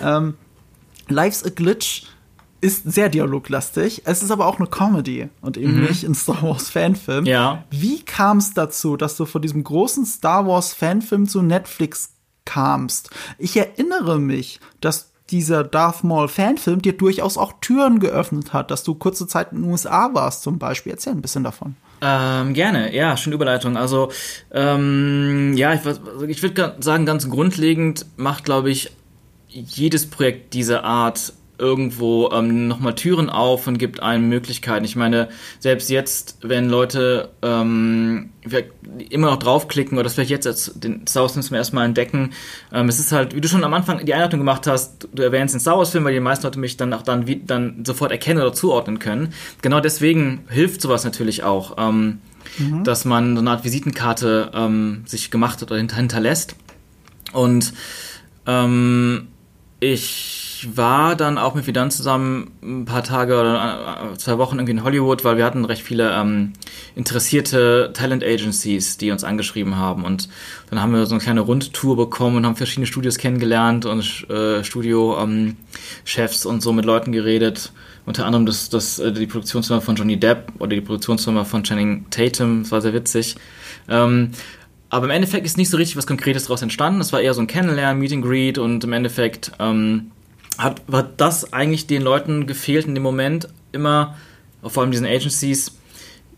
[0.00, 0.34] Ähm,
[1.08, 2.04] Life's a Glitch
[2.60, 4.02] ist sehr dialoglastig.
[4.04, 7.24] Es ist aber auch eine Comedy und eben nicht ein Star Wars Fanfilm.
[7.26, 7.64] Ja.
[7.70, 12.10] Wie kam es dazu, dass du von diesem großen Star Wars Fanfilm zu Netflix
[12.50, 13.10] kamst.
[13.38, 18.82] Ich erinnere mich, dass dieser Darth Maul Fanfilm dir durchaus auch Türen geöffnet hat, dass
[18.82, 20.92] du kurze Zeit in den USA warst zum Beispiel.
[20.92, 21.76] Erzähl ein bisschen davon.
[22.02, 23.76] Ähm, gerne, ja, schöne Überleitung.
[23.76, 24.10] Also,
[24.50, 25.82] ähm, ja, ich,
[26.28, 28.90] ich würde sagen, ganz grundlegend macht, glaube ich,
[29.48, 34.84] jedes Projekt dieser Art irgendwo ähm, nochmal Türen auf und gibt einem Möglichkeiten.
[34.84, 38.30] Ich meine, selbst jetzt, wenn Leute ähm,
[39.10, 42.30] immer noch draufklicken oder das vielleicht jetzt als den Star Wars zum ersten Mal entdecken,
[42.72, 45.54] ähm, es ist halt, wie du schon am Anfang die Einleitung gemacht hast, du erwähnst
[45.54, 48.10] den Star Wars Film, weil die meisten Leute mich dann auch dann, wie, dann sofort
[48.10, 49.34] erkennen oder zuordnen können.
[49.62, 52.18] Genau deswegen hilft sowas natürlich auch, ähm,
[52.58, 52.84] mhm.
[52.84, 56.56] dass man so eine Art Visitenkarte ähm, sich gemacht hat oder hinterlässt.
[57.32, 57.74] Und
[58.46, 59.28] ähm,
[59.80, 64.56] ich ich war dann auch mit Fidan zusammen ein paar Tage oder äh, zwei Wochen
[64.56, 66.52] irgendwie in Hollywood, weil wir hatten recht viele ähm,
[66.94, 70.04] interessierte Talent Agencies, die uns angeschrieben haben.
[70.04, 70.28] Und
[70.68, 74.62] dann haben wir so eine kleine Rundtour bekommen und haben verschiedene Studios kennengelernt und äh,
[74.62, 77.72] Studio-Chefs ähm, und so mit Leuten geredet.
[78.04, 82.04] Unter anderem das, das, äh, die Produktionsfirma von Johnny Depp oder die Produktionsfirma von Channing
[82.10, 82.64] Tatum.
[82.64, 83.36] Das war sehr witzig.
[83.88, 84.32] Ähm,
[84.90, 87.00] aber im Endeffekt ist nicht so richtig was Konkretes daraus entstanden.
[87.00, 90.10] Es war eher so ein Kennenlernen, Meet and Greet und im Endeffekt ähm,
[90.62, 94.16] hat, hat das eigentlich den Leuten gefehlt in dem Moment immer,
[94.62, 95.76] vor allem diesen Agencies,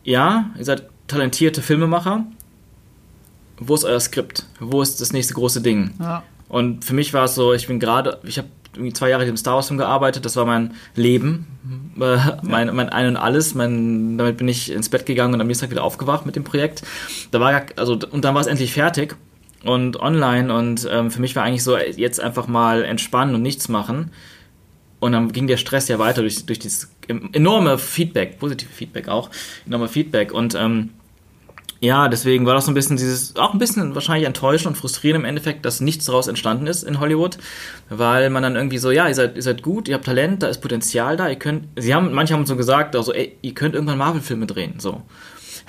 [0.05, 2.25] ja, ihr seid talentierte Filmemacher,
[3.59, 4.47] wo ist euer Skript?
[4.61, 5.93] Wo ist das nächste große Ding?
[6.01, 6.23] Ja.
[6.49, 8.49] Und für mich war es so, ich bin gerade, ich habe
[8.93, 11.47] zwei Jahre im Star Wars Film gearbeitet, das war mein Leben,
[12.01, 15.47] äh, mein, mein Ein und Alles, mein, damit bin ich ins Bett gegangen und am
[15.47, 16.83] nächsten Tag wieder aufgewacht mit dem Projekt.
[17.31, 19.17] Da war also, und dann war es endlich fertig
[19.65, 23.69] und online und ähm, für mich war eigentlich so, jetzt einfach mal entspannen und nichts
[23.69, 24.11] machen.
[25.01, 29.31] Und dann ging der Stress ja weiter durch, durch dieses enorme Feedback, positive Feedback auch,
[29.67, 30.33] enorme Feedback.
[30.33, 30.91] Und ähm,
[31.83, 35.25] ja, deswegen war das so ein bisschen dieses, auch ein bisschen wahrscheinlich enttäuschend und frustrierend
[35.25, 37.39] im Endeffekt, dass nichts daraus entstanden ist in Hollywood,
[37.89, 40.47] weil man dann irgendwie so, ja, ihr seid, ihr seid gut, ihr habt Talent, da
[40.47, 43.75] ist Potenzial da, ihr könnt, sie haben, manche haben so gesagt, also, ey, ihr könnt
[43.75, 45.03] irgendwann Marvel-Filme drehen, so.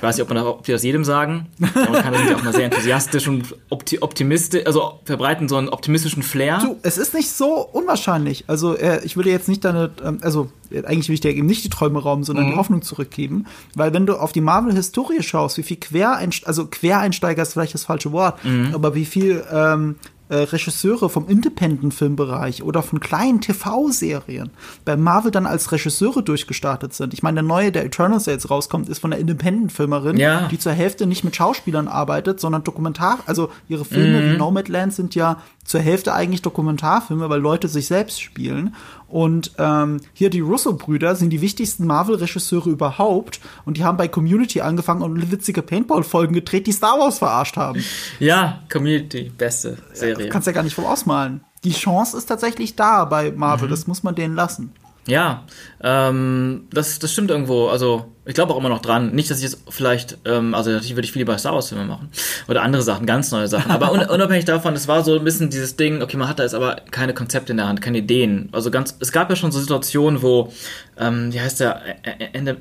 [0.04, 1.48] Ich weiß nicht, ob, man, ob die das jedem sagen.
[1.76, 5.70] Aber man kann das auch mal sehr enthusiastisch und opti optimistisch, also verbreiten so einen
[5.70, 6.60] optimistischen Flair.
[6.62, 8.44] Du, es ist nicht so unwahrscheinlich.
[8.48, 11.70] Also ich würde jetzt nicht deine, ähm, also eigentlich will ich dir eben nicht die
[11.70, 12.52] Träume rauben, sondern mhm.
[12.52, 13.46] die Hoffnung zurückgeben.
[13.76, 17.86] Weil wenn du auf die Marvel-Historie schaust, wie viel Quereinsteiger, also Quereinsteiger ist vielleicht das
[17.86, 18.72] falsche Wort, mhm.
[18.74, 19.96] aber wie viel ähm,
[20.30, 24.52] äh, Regisseure vom Independent-Filmbereich oder von kleinen TV-Serien
[24.86, 27.14] bei Marvel dann als Regisseure durchgestartet sind.
[27.14, 30.48] Ich meine, der neue, der Eternals, der jetzt rauskommt, ist von der Independent-Filmerin, ja.
[30.48, 34.32] die zur Hälfte nicht mit Schauspielern arbeitet, sondern Dokumentar, also ihre Filme mhm.
[34.34, 38.76] wie Nomadland sind ja zur Hälfte eigentlich Dokumentarfilme, weil Leute sich selbst spielen.
[39.08, 43.40] Und ähm, hier die Russo-Brüder sind die wichtigsten Marvel-Regisseure überhaupt.
[43.64, 47.84] Und die haben bei Community angefangen und witzige Paintball-Folgen gedreht, die Star Wars verarscht haben.
[48.20, 50.13] Ja, Community, beste Serie.
[50.20, 51.42] Ja, kannst ja gar nicht vom ausmalen.
[51.64, 53.72] Die Chance ist tatsächlich da bei Marvel, mhm.
[53.72, 54.74] das muss man denen lassen.
[55.06, 55.44] Ja,
[55.82, 57.68] ähm, das, das stimmt irgendwo.
[57.68, 59.14] Also, ich glaube auch immer noch dran.
[59.14, 61.84] Nicht, dass ich jetzt vielleicht, ähm, also natürlich würde ich viel bei Star Wars Filme
[61.84, 62.10] machen.
[62.48, 63.70] Oder andere Sachen, ganz neue Sachen.
[63.70, 66.44] Aber un unabhängig davon, es war so ein bisschen dieses Ding, okay, man hat da
[66.44, 68.48] jetzt aber keine Konzepte in der Hand, keine Ideen.
[68.54, 70.54] Also ganz, es gab ja schon so Situationen, wo,
[70.98, 71.82] ähm, wie heißt der,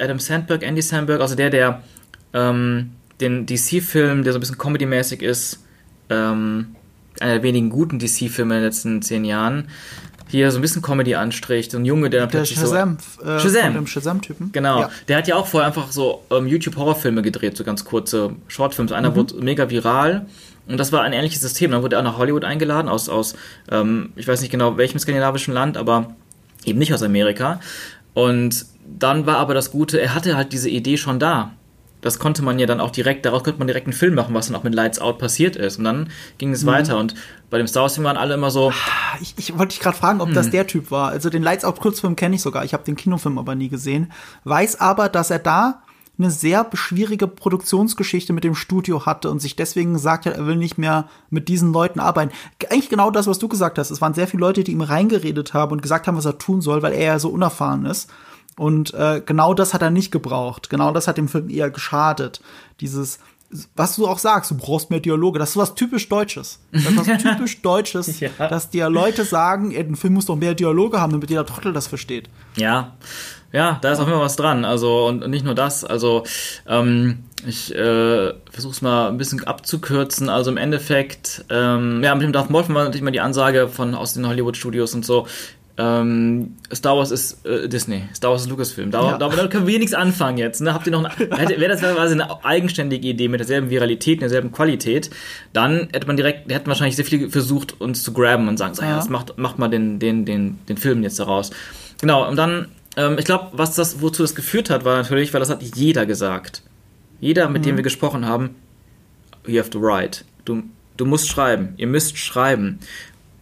[0.00, 1.82] Adam Sandberg, Andy Sandberg, also der, der
[2.34, 5.62] ähm, den DC-Film, der so ein bisschen comedy-mäßig ist,
[6.10, 6.74] ähm,
[7.22, 9.68] einer der wenigen guten DC-Filme in den letzten zehn Jahren,
[10.32, 11.72] hier so ein bisschen Comedy anstricht.
[11.72, 13.22] So ein Junge, der dann plötzlich Shazam, so...
[13.22, 13.74] Äh, Shazam.
[13.74, 14.50] dem Shazam-Typen.
[14.52, 14.80] Genau.
[14.80, 14.90] Ja.
[15.06, 18.92] Der hat ja auch vorher einfach so ähm, YouTube-Horrorfilme gedreht, so ganz kurze Shortfilms.
[18.92, 19.16] Einer mhm.
[19.16, 20.26] wurde mega viral.
[20.66, 21.72] Und das war ein ähnliches System.
[21.72, 23.34] Dann wurde er nach Hollywood eingeladen, aus, aus
[23.70, 26.14] ähm, ich weiß nicht genau welchem skandinavischen Land, aber
[26.64, 27.60] eben nicht aus Amerika.
[28.14, 31.52] Und dann war aber das Gute, er hatte halt diese Idee schon da
[32.02, 34.48] das konnte man ja dann auch direkt, daraus konnte man direkt einen Film machen, was
[34.48, 35.78] dann auch mit Lights Out passiert ist.
[35.78, 36.66] Und dann ging es mhm.
[36.66, 36.98] weiter.
[36.98, 37.14] Und
[37.48, 38.72] bei dem Star Wars Film waren alle immer so.
[39.20, 40.34] Ich, ich wollte dich gerade fragen, ob hm.
[40.34, 41.10] das der Typ war.
[41.10, 42.64] Also den Lights Out Kurzfilm kenne ich sogar.
[42.64, 44.12] Ich habe den Kinofilm aber nie gesehen.
[44.44, 45.82] Weiß aber, dass er da
[46.18, 50.56] eine sehr schwierige Produktionsgeschichte mit dem Studio hatte und sich deswegen gesagt hat, er will
[50.56, 52.32] nicht mehr mit diesen Leuten arbeiten.
[52.68, 53.90] Eigentlich genau das, was du gesagt hast.
[53.90, 56.60] Es waren sehr viele Leute, die ihm reingeredet haben und gesagt haben, was er tun
[56.60, 58.10] soll, weil er ja so unerfahren ist.
[58.56, 60.70] Und äh, genau das hat er nicht gebraucht.
[60.70, 62.40] Genau das hat dem Film eher geschadet.
[62.80, 63.18] Dieses,
[63.74, 65.38] was du auch sagst, du brauchst mehr Dialoge.
[65.38, 66.60] Das ist was typisch Deutsches.
[66.70, 68.30] Das ist was typisch Deutsches, ja.
[68.38, 71.86] dass dir Leute sagen, ein Film muss doch mehr Dialoge haben, damit jeder Trottel das
[71.86, 72.28] versteht.
[72.56, 72.92] Ja,
[73.52, 74.64] ja, da ist auch immer was dran.
[74.64, 75.84] Also und nicht nur das.
[75.84, 76.24] Also
[76.66, 80.30] ähm, ich äh, versuche es mal ein bisschen abzukürzen.
[80.30, 83.94] Also im Endeffekt, ähm, ja, mit dem Darth Maul war natürlich mal die Ansage von
[83.94, 85.26] aus den Hollywood Studios und so
[85.82, 88.90] ähm, Star Wars ist äh, Disney, Star Wars ist Lucasfilm.
[88.90, 89.18] Da, Ja.
[89.18, 90.60] da, da können wir nichts anfangen jetzt.
[90.60, 90.72] Ne?
[90.74, 95.10] Habt ihr noch wäre das quasi eine eigenständige Idee mit derselben Viralität, derselben Qualität,
[95.52, 98.82] dann hätte man direkt, hätten wahrscheinlich sehr viele versucht, uns zu graben und sagen, so,
[98.82, 98.96] ja, Ja.
[98.96, 101.50] das macht, macht mal den, den, den, den Film jetzt daraus.
[102.00, 105.40] Genau, und dann, ähm, ich glaube, was das, wozu das geführt hat, war natürlich, weil
[105.40, 106.62] das hat jeder gesagt.
[107.20, 108.50] Jeder, mit dem wir gesprochen haben,
[109.46, 110.24] you have to write.
[110.44, 110.62] Du,
[110.96, 111.74] du musst schreiben.
[111.76, 112.80] Ihr müsst schreiben.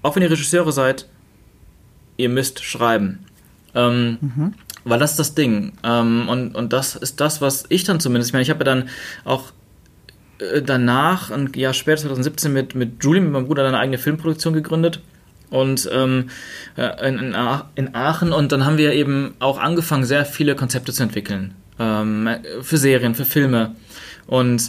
[0.02, 1.06] Auch wenn ihr Regisseure seid,
[2.20, 3.20] ihr müsst schreiben.
[3.74, 4.54] Ähm,
[4.84, 5.72] Weil das ist das Ding.
[5.84, 8.64] Ähm, und, und das ist das, was ich dann zumindest, ich meine, ich habe ja
[8.64, 8.88] dann
[9.24, 9.52] auch
[10.38, 14.54] äh, danach, ein Jahr später, 2017, mit, mit Julie, mit meinem Bruder, eine eigene Filmproduktion
[14.54, 15.00] gegründet.
[15.50, 16.30] Und ähm,
[16.76, 18.32] äh, in, in, Aa- in Aachen.
[18.32, 21.54] Und dann haben wir eben auch angefangen, sehr viele Konzepte zu entwickeln.
[21.78, 22.28] Ähm,
[22.62, 23.74] für Serien, für Filme.
[24.26, 24.68] Und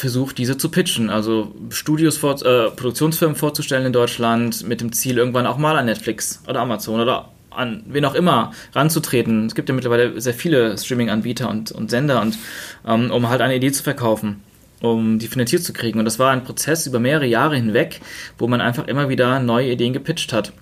[0.00, 1.10] versucht, diese zu pitchen.
[1.10, 5.86] Also Studios, vor, äh, Produktionsfirmen vorzustellen in Deutschland, mit dem Ziel, irgendwann auch mal an
[5.86, 9.46] Netflix oder Amazon oder an wen auch immer ranzutreten.
[9.46, 12.38] Es gibt ja mittlerweile sehr viele Streaming-Anbieter und, und Sender, und,
[12.86, 14.42] ähm, um halt eine Idee zu verkaufen,
[14.80, 15.98] um die finanziert zu kriegen.
[15.98, 18.00] Und das war ein Prozess über mehrere Jahre hinweg,
[18.38, 20.52] wo man einfach immer wieder neue Ideen gepitcht hat.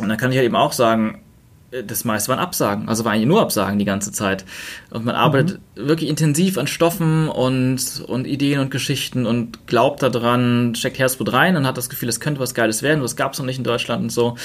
[0.00, 1.20] Und dann kann ich halt eben auch sagen,
[1.70, 4.44] das meiste waren Absagen, also war eigentlich nur Absagen die ganze Zeit.
[4.90, 10.74] Und man arbeitet wirklich intensiv an Stoffen und, und Ideen und Geschichten und glaubt daran,
[10.74, 13.38] steckt Herzblut rein und hat das Gefühl, es könnte was Geiles werden, das gab es
[13.38, 14.36] noch nicht in Deutschland und so,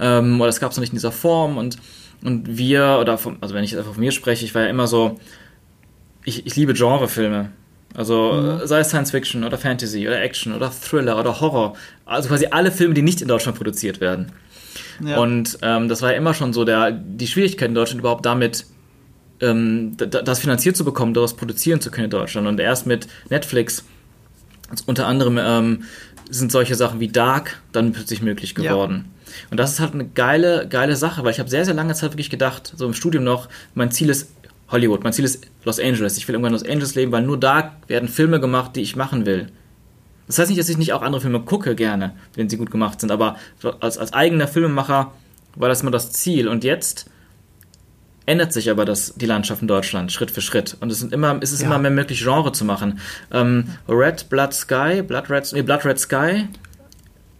[0.00, 1.76] ähm, oder es gab es noch nicht in dieser Form und,
[2.24, 4.68] und wir, oder vom, also wenn ich jetzt einfach von mir spreche, ich war ja
[4.68, 5.20] immer so,
[6.24, 7.50] ich, ich liebe Genrefilme.
[7.94, 11.74] Also äh, sei es Science Fiction oder Fantasy oder Action oder Thriller oder Horror.
[12.06, 14.32] Also quasi alle Filme, die nicht in Deutschland produziert werden.
[15.04, 15.18] Ja.
[15.18, 18.66] Und ähm, das war ja immer schon so der, die Schwierigkeit in Deutschland überhaupt damit,
[19.40, 22.46] ähm, das finanziert zu bekommen, daraus produzieren zu können in Deutschland.
[22.46, 23.84] Und erst mit Netflix,
[24.70, 25.84] also unter anderem ähm,
[26.30, 28.70] sind solche Sachen wie Dark dann plötzlich möglich Ja.
[28.72, 29.06] geworden.
[29.50, 32.12] Und das ist halt eine geile, geile Sache, weil ich habe sehr, sehr lange Zeit
[32.12, 34.30] wirklich gedacht, so im Studium noch, mein Ziel ist
[34.68, 36.16] Hollywood, mein Ziel ist Los Angeles.
[36.16, 38.96] Ich will irgendwann in Los Angeles leben, weil nur da werden Filme gemacht, die ich
[38.96, 39.48] machen will.
[40.26, 43.00] Das heißt nicht, dass ich nicht auch andere Filme gucke gerne, wenn sie gut gemacht
[43.00, 43.36] sind, aber
[43.80, 45.12] als, als eigener Filmemacher
[45.56, 46.48] war das immer das Ziel.
[46.48, 47.10] Und jetzt
[48.24, 50.76] ändert sich aber das, die Landschaft in Deutschland Schritt für Schritt.
[50.80, 51.66] Und es, sind immer, es ist Ja.
[51.66, 53.00] immer mehr möglich, Genre zu machen.
[53.32, 56.48] Ähm, Red Blood Sky, Blood Red, nee, Blood Red Sky,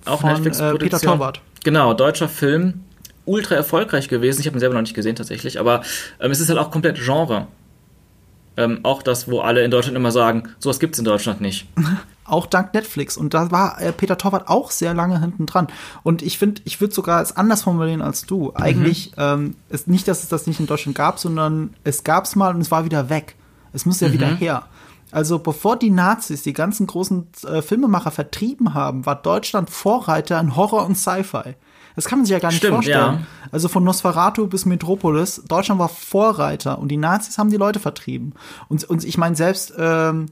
[0.04, 0.78] auch Von, äh, Netflix-Produktion.
[0.80, 1.40] Peter Torwart.
[1.64, 2.80] Genau, deutscher Film.
[3.24, 4.40] Ultra erfolgreich gewesen.
[4.40, 5.82] Ich habe ihn selber noch nicht gesehen tatsächlich, aber
[6.18, 7.46] ähm, es ist halt auch komplett Genre.
[8.56, 11.66] Ähm, auch das, wo alle in Deutschland immer sagen, sowas gibt's in Deutschland nicht.
[12.24, 13.16] Auch dank Netflix.
[13.16, 15.66] Und da war äh, Peter Torwart auch sehr lange hinten dran.
[16.04, 18.52] Und ich finde, ich würde sogar es anders formulieren als du.
[18.54, 22.36] Eigentlich ähm, ist nicht, dass es das nicht in Deutschland gab, sondern es gab es
[22.36, 23.34] mal und es war wieder weg.
[23.72, 24.64] Es muss ja wieder her.
[25.10, 30.56] Also bevor die Nazis die ganzen großen äh, Filmemacher vertrieben haben, war Deutschland Vorreiter in
[30.56, 31.56] Horror und Sci-Fi.
[31.94, 32.96] Das kann man sich ja gar nicht Stimmt, vorstellen.
[32.96, 33.20] ja.
[33.50, 38.32] Also von Nosferatu bis Metropolis, Deutschland war Vorreiter und die Nazis haben die Leute vertrieben.
[38.68, 40.26] Und, und ich meine, selbst, ähm,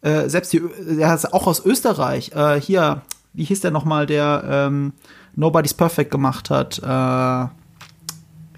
[0.00, 0.62] äh, selbst die,
[0.98, 3.02] er ist auch aus Österreich, äh, hier,
[3.34, 4.92] wie hieß der nochmal, der ähm,
[5.34, 6.78] Nobody's Perfect gemacht hat.
[6.78, 6.86] Äh,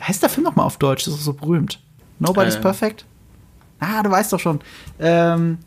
[0.04, 1.04] heißt der Film nochmal auf Deutsch?
[1.04, 1.80] Das ist so berühmt.
[2.18, 2.60] Nobody's Äh.
[2.60, 3.04] Perfect?
[3.80, 4.60] Ah, du weißt doch schon.
[4.98, 5.58] Ähm,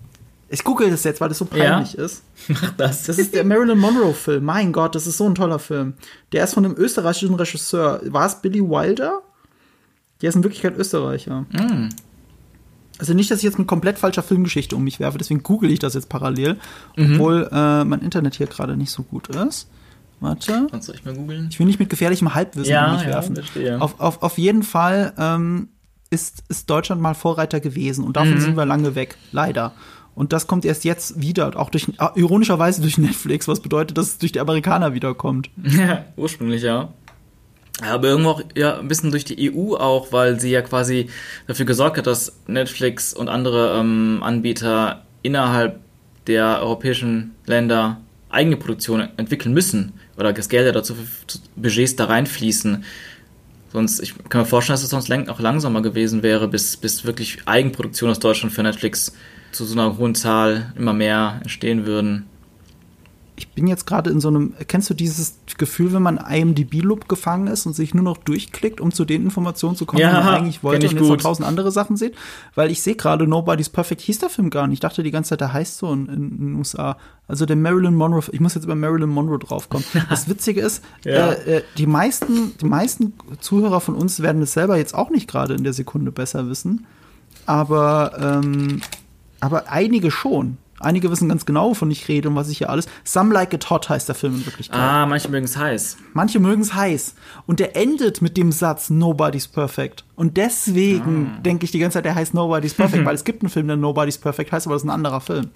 [0.49, 2.03] ich google das jetzt, weil das so peinlich Ja.
[2.05, 2.23] ist.
[2.47, 3.03] Mach das.
[3.03, 4.43] Das ist der Marilyn Monroe-Film.
[4.43, 5.93] Mein Gott, das ist so ein toller Film.
[6.31, 8.01] Der ist von einem österreichischen Regisseur.
[8.05, 9.21] War es Billy Wilder?
[10.21, 11.45] Der ist in Wirklichkeit Österreicher.
[12.99, 15.77] Also nicht, dass ich jetzt mit komplett falscher Filmgeschichte um mich werfe, deswegen google ich
[15.79, 16.57] das jetzt parallel,
[16.97, 19.67] obwohl äh, mein Internet hier gerade nicht so gut ist.
[20.19, 20.65] Warte.
[20.71, 21.49] Kannst du echt mal googeln?
[21.51, 23.35] Ich will nicht mit gefährlichem Halbwissen Ja, um mich ja, werfen.
[23.35, 23.79] verstehe.
[23.79, 25.69] Auf, auf, auf jeden Fall ähm,
[26.09, 28.39] ist, ist Deutschland mal Vorreiter gewesen und davon Mhm.
[28.41, 29.73] sind wir lange weg, leider.
[30.17, 34.07] Und das kommt erst jetzt wieder, auch durch äh, ironischerweise durch Netflix, was bedeutet, dass
[34.07, 35.51] es durch die Amerikaner wiederkommt.
[35.63, 36.91] Ja, ursprünglich ja.
[37.83, 41.11] Aber irgendwo auch ja, ein bisschen durch die EU auch, weil sie ja quasi
[41.45, 45.79] dafür gesorgt hat, dass Netflix und andere ähm, Anbieter innerhalb
[46.25, 48.01] der europäischen Länder
[48.31, 50.95] eigene Produktionen entwickeln müssen oder das Gelder dazu
[51.55, 52.83] Budgets da reinfließen.
[53.71, 57.37] Sonst, ich kann mir vorstellen, dass es sonst auch langsamer gewesen wäre, bis, bis wirklich
[57.45, 59.13] Eigenproduktionen aus Deutschland für Netflix
[59.57, 62.25] zu so einer hohen Zahl immer mehr entstehen würden.
[63.39, 67.45] Ich bin jetzt gerade in so einem, kennst du dieses Gefühl, wenn man IMDb-Loop gefangen
[67.45, 70.33] ist und sich nur noch durchklickt, um zu den Informationen zu kommen, Ja, die man
[70.33, 71.21] eigentlich wollte und jetzt noch gut.
[71.21, 72.15] tausend andere Sachen sieht?
[72.55, 74.77] Weil ich sehe gerade, Nobody's Perfect hieß der Film gar nicht.
[74.77, 76.97] Ich dachte die ganze Zeit, der heißt so in, in den USA.
[77.27, 79.85] Also der Marilyn Monroe, ich muss jetzt über Marilyn Monroe draufkommen.
[80.09, 81.33] Das Witzige ist, Ja.
[81.33, 85.27] äh, äh, die meisten, die meisten Zuhörer von uns werden es selber jetzt auch nicht
[85.29, 86.87] gerade in der Sekunde besser wissen.
[87.45, 88.81] Aber, ähm,
[89.39, 90.57] aber einige schon.
[90.79, 92.85] Einige wissen ganz genau, wovon ich rede und was ich hier alles.
[93.03, 94.79] Some Like It Hot heißt der Film in Wirklichkeit.
[94.79, 95.97] Ah, manche mögen es heiß.
[96.13, 97.15] Manche mögen es heiß.
[97.47, 100.03] Und der endet mit dem Satz Nobody's Perfect.
[100.15, 101.41] Und deswegen Ah.
[101.41, 103.75] denke ich die ganze Zeit, der heißt Nobody's Perfect, weil es gibt einen Film, der
[103.77, 105.49] Nobody's Perfect heißt, aber das ist ein anderer Film.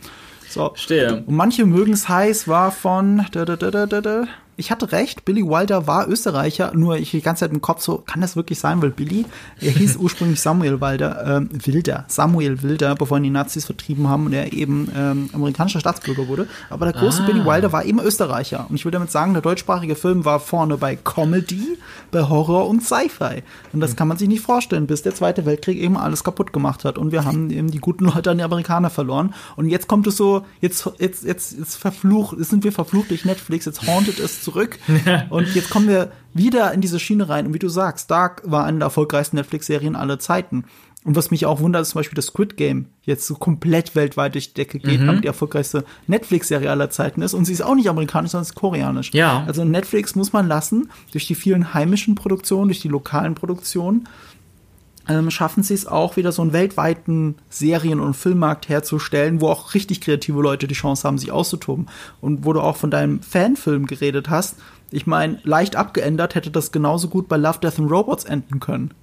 [0.49, 0.69] So.
[0.69, 1.23] Verstehe.
[1.27, 3.23] Und manche mögen es heiß war von.
[3.31, 4.23] Da, da, da, da, da.
[4.57, 7.97] Ich hatte recht, Billy Wilder war Österreicher, nur ich die ganze Zeit im Kopf so,
[7.99, 8.81] kann das wirklich sein?
[8.81, 9.25] Weil Billy,
[9.59, 14.25] er hieß ursprünglich Samuel Wilder, ähm, Wilder, Samuel Wilder, bevor ihn die Nazis vertrieben haben
[14.27, 16.47] und er eben ähm, amerikanischer Staatsbürger wurde.
[16.69, 17.25] Aber der große Ah.
[17.25, 18.65] Billy Wilder war eben Österreicher.
[18.69, 21.77] Und ich will damit sagen, der deutschsprachige Film war vorne bei Comedy,
[22.11, 23.43] bei Horror und Sci-Fi.
[23.73, 26.85] Und das kann man sich nicht vorstellen, bis der Zweite Weltkrieg eben alles kaputt gemacht
[26.85, 26.97] hat.
[26.97, 29.33] Und wir haben eben die guten Leute an die Amerikaner verloren.
[29.55, 33.25] Und jetzt kommt es so, jetzt, jetzt, jetzt, jetzt verflucht, jetzt sind wir verflucht durch
[33.25, 34.79] Netflix, jetzt hauntet es zurück.
[35.29, 37.47] und jetzt kommen wir wieder in diese Schiene rein.
[37.47, 40.65] Und wie du sagst, Dark war eine der erfolgreichsten Netflix-Serien aller Zeiten.
[41.03, 44.35] Und was mich auch wundert, ist zum Beispiel das Squid Game jetzt so komplett weltweit
[44.35, 47.33] durch die Decke geht, damit die erfolgreichste Netflix-Serie aller Zeiten ist.
[47.33, 49.11] Und sie ist auch nicht amerikanisch, sondern ist koreanisch.
[49.11, 49.43] Ja.
[49.47, 54.07] Also Netflix muss man lassen, durch die vielen heimischen Produktionen, durch die lokalen Produktionen,
[55.07, 59.73] ähm, schaffen sie es auch wieder so einen weltweiten Serien- und Filmmarkt herzustellen, wo auch
[59.73, 61.87] richtig kreative Leute die Chance haben, sich auszutoben.
[62.19, 64.57] Und wo du auch von deinem Fanfilm geredet hast,
[64.91, 68.93] ich meine, leicht abgeändert hätte das genauso gut bei Love, Death and Robots enden können.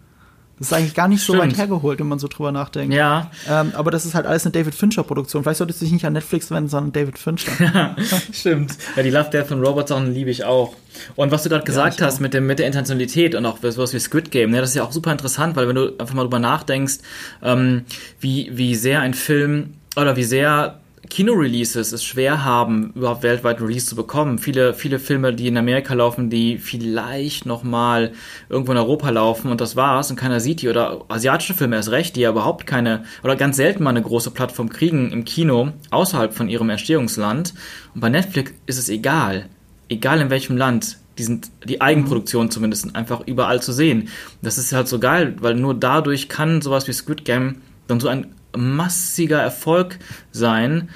[0.58, 1.52] Das ist eigentlich gar nicht so Stimmt.
[1.52, 2.92] weit hergeholt, wenn man so drüber nachdenkt.
[2.94, 5.42] Ja, Ähm, aber das ist halt alles eine David Fincher-Produktion.
[5.42, 7.96] Vielleicht solltest du dich nicht an Netflix wenden, sondern David Fincher.
[8.32, 8.76] stimmt.
[8.96, 10.74] Ja, die Love, Death and Robots Sachen liebe ich auch.
[11.16, 12.20] Und was du gerade gesagt ich hast auch.
[12.20, 14.82] mit, dem, mit der Intentionalität und auch sowas wie Squid Game, ne, das ist ja
[14.84, 16.98] auch super interessant, weil wenn du einfach mal drüber nachdenkst,
[17.42, 17.84] ähm,
[18.20, 23.86] wie, wie sehr ein Film oder wie sehr Kinoreleases es schwer haben, überhaupt weltweit Release
[23.86, 24.38] zu bekommen.
[24.38, 28.12] Viele, viele Filme, die in Amerika laufen, die vielleicht nochmal
[28.48, 30.68] irgendwo in Europa laufen und das war's und keiner sieht die.
[30.68, 34.30] Oder asiatische Filme erst recht, die ja überhaupt keine oder ganz selten mal eine große
[34.30, 37.54] Plattform kriegen im Kino außerhalb von ihrem Entstehungsland.
[37.94, 39.46] Und bei Netflix ist es egal.
[39.88, 40.98] Egal in welchem Land.
[41.18, 44.08] Die sind, die Eigenproduktion zumindest, einfach überall zu sehen.
[44.40, 47.56] Das ist halt so geil, weil nur dadurch kann sowas wie Squid Game
[47.88, 49.98] dann so ein massiger Erfolg
[50.32, 50.88] sein.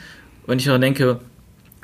[0.46, 1.20] Wenn ich daran denke,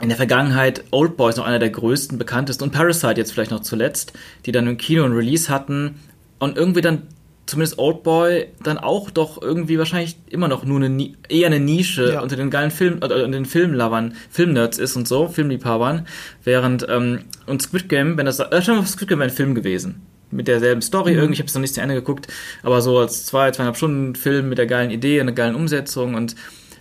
[0.00, 3.60] in der Vergangenheit Old ist noch einer der größten, bekanntesten und Parasite jetzt vielleicht noch
[3.60, 4.12] zuletzt,
[4.46, 5.96] die dann im Kino ein Release hatten
[6.38, 7.02] und irgendwie dann
[7.48, 12.20] zumindest Oldboy dann auch doch irgendwie wahrscheinlich immer noch nur eine eher eine Nische Ja.
[12.20, 16.06] unter den geilen Film oder unter den Filmlovern, Filmnerds ist und so, Filmliebhabern,
[16.44, 20.02] während ähm, und Squid Game, wenn das äh, schon Squid Game wäre ein Film gewesen.
[20.30, 22.28] Mit derselben Story irgendwie, ich habe es noch nicht zu Ende geguckt,
[22.62, 26.34] aber so als zwei, zweieinhalb Stunden Film mit der geilen Idee, einer geilen Umsetzung und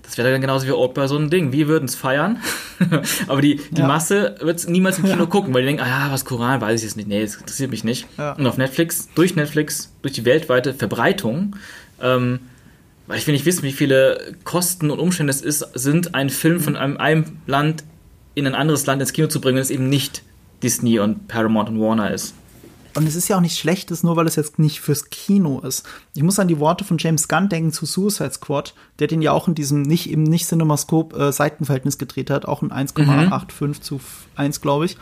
[0.07, 1.51] das wäre dann genauso wie Oldboy so ein Ding.
[1.51, 2.39] Wir würden es feiern,
[3.27, 3.88] aber die, die Ja.
[3.88, 6.79] Masse wird es niemals im Kino gucken, weil die denken, ah ja, was Koran, weiß
[6.79, 7.10] ich jetzt nicht.
[7.10, 8.07] Nee, das interessiert mich nicht.
[8.17, 8.31] Ja.
[8.33, 11.57] Und auf Netflix, durch Netflix, durch die weltweite Verbreitung,
[12.01, 12.39] ähm,
[13.07, 16.62] weil ich will nicht wissen, wie viele Kosten und Umstände es ist, sind, einen Film
[16.62, 17.83] von einem, einem Land
[18.33, 20.23] in ein anderes Land ins Kino zu bringen, das eben nicht
[20.63, 22.33] Disney und Paramount und Warner ist.
[22.97, 25.88] Und es ist ja auch nicht schlechtes, nur weil es jetzt nicht fürs Kino ist.
[26.15, 29.33] Ich muss an die Worte von James Gunn denken zu Suicide Squad, der den ja
[29.33, 34.01] auch in diesem nicht im nicht Cinemascope äh, Seitenverhältnis gedreht hat, auch in 1,85 zu
[34.36, 34.97] 1, glaube ich.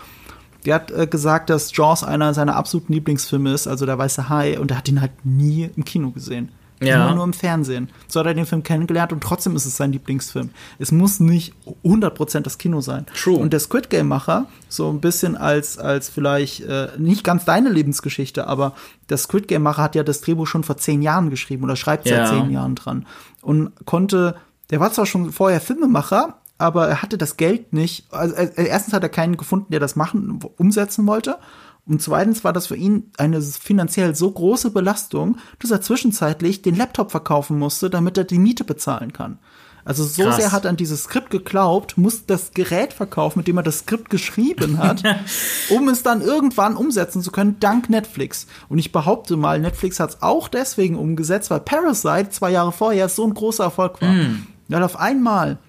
[0.65, 4.59] Der hat äh, gesagt, dass Jaws einer seiner absoluten Lieblingsfilme ist, also der weiße Hai,
[4.59, 6.51] und er hat ihn halt nie im Kino gesehen.
[6.81, 7.05] Ja.
[7.05, 7.89] Immer nur im Fernsehen.
[8.07, 10.49] So hat er den Film kennengelernt und trotzdem ist es sein Lieblingsfilm.
[10.77, 11.53] Es muss nicht
[11.85, 13.05] 100% das Kino sein.
[13.15, 13.37] True.
[13.37, 18.47] Und der Squid Game-Macher, so ein bisschen als, als vielleicht äh, nicht ganz deine Lebensgeschichte,
[18.47, 18.73] aber
[19.09, 22.27] der Squid Game-Macher hat ja das Drehbuch schon vor zehn Jahren geschrieben oder schreibt Ja.
[22.27, 23.05] seit zehn Jahren dran.
[23.41, 24.35] Und konnte,
[24.69, 28.05] der war zwar schon vorher Filmemacher, aber er hatte das Geld nicht.
[28.11, 31.37] Also äh, erstens hat er keinen gefunden, der das machen, umsetzen wollte.
[31.87, 36.75] Und zweitens war das für ihn eine finanziell so große Belastung, dass er zwischenzeitlich den
[36.75, 39.37] Laptop verkaufen musste, damit er die Miete bezahlen kann.
[39.85, 40.37] Also so Krass.
[40.37, 43.79] sehr hat er an dieses Skript geglaubt, muss das Gerät verkaufen, mit dem er das
[43.79, 45.03] Skript geschrieben hat,
[45.69, 48.47] um es dann irgendwann umsetzen zu können, dank Netflix.
[48.67, 53.09] Und ich behaupte mal, Netflix hat es auch deswegen umgesetzt, weil Parasite zwei Jahre vorher
[53.09, 54.15] so ein großer Erfolg war.
[54.69, 55.59] Weil auf einmal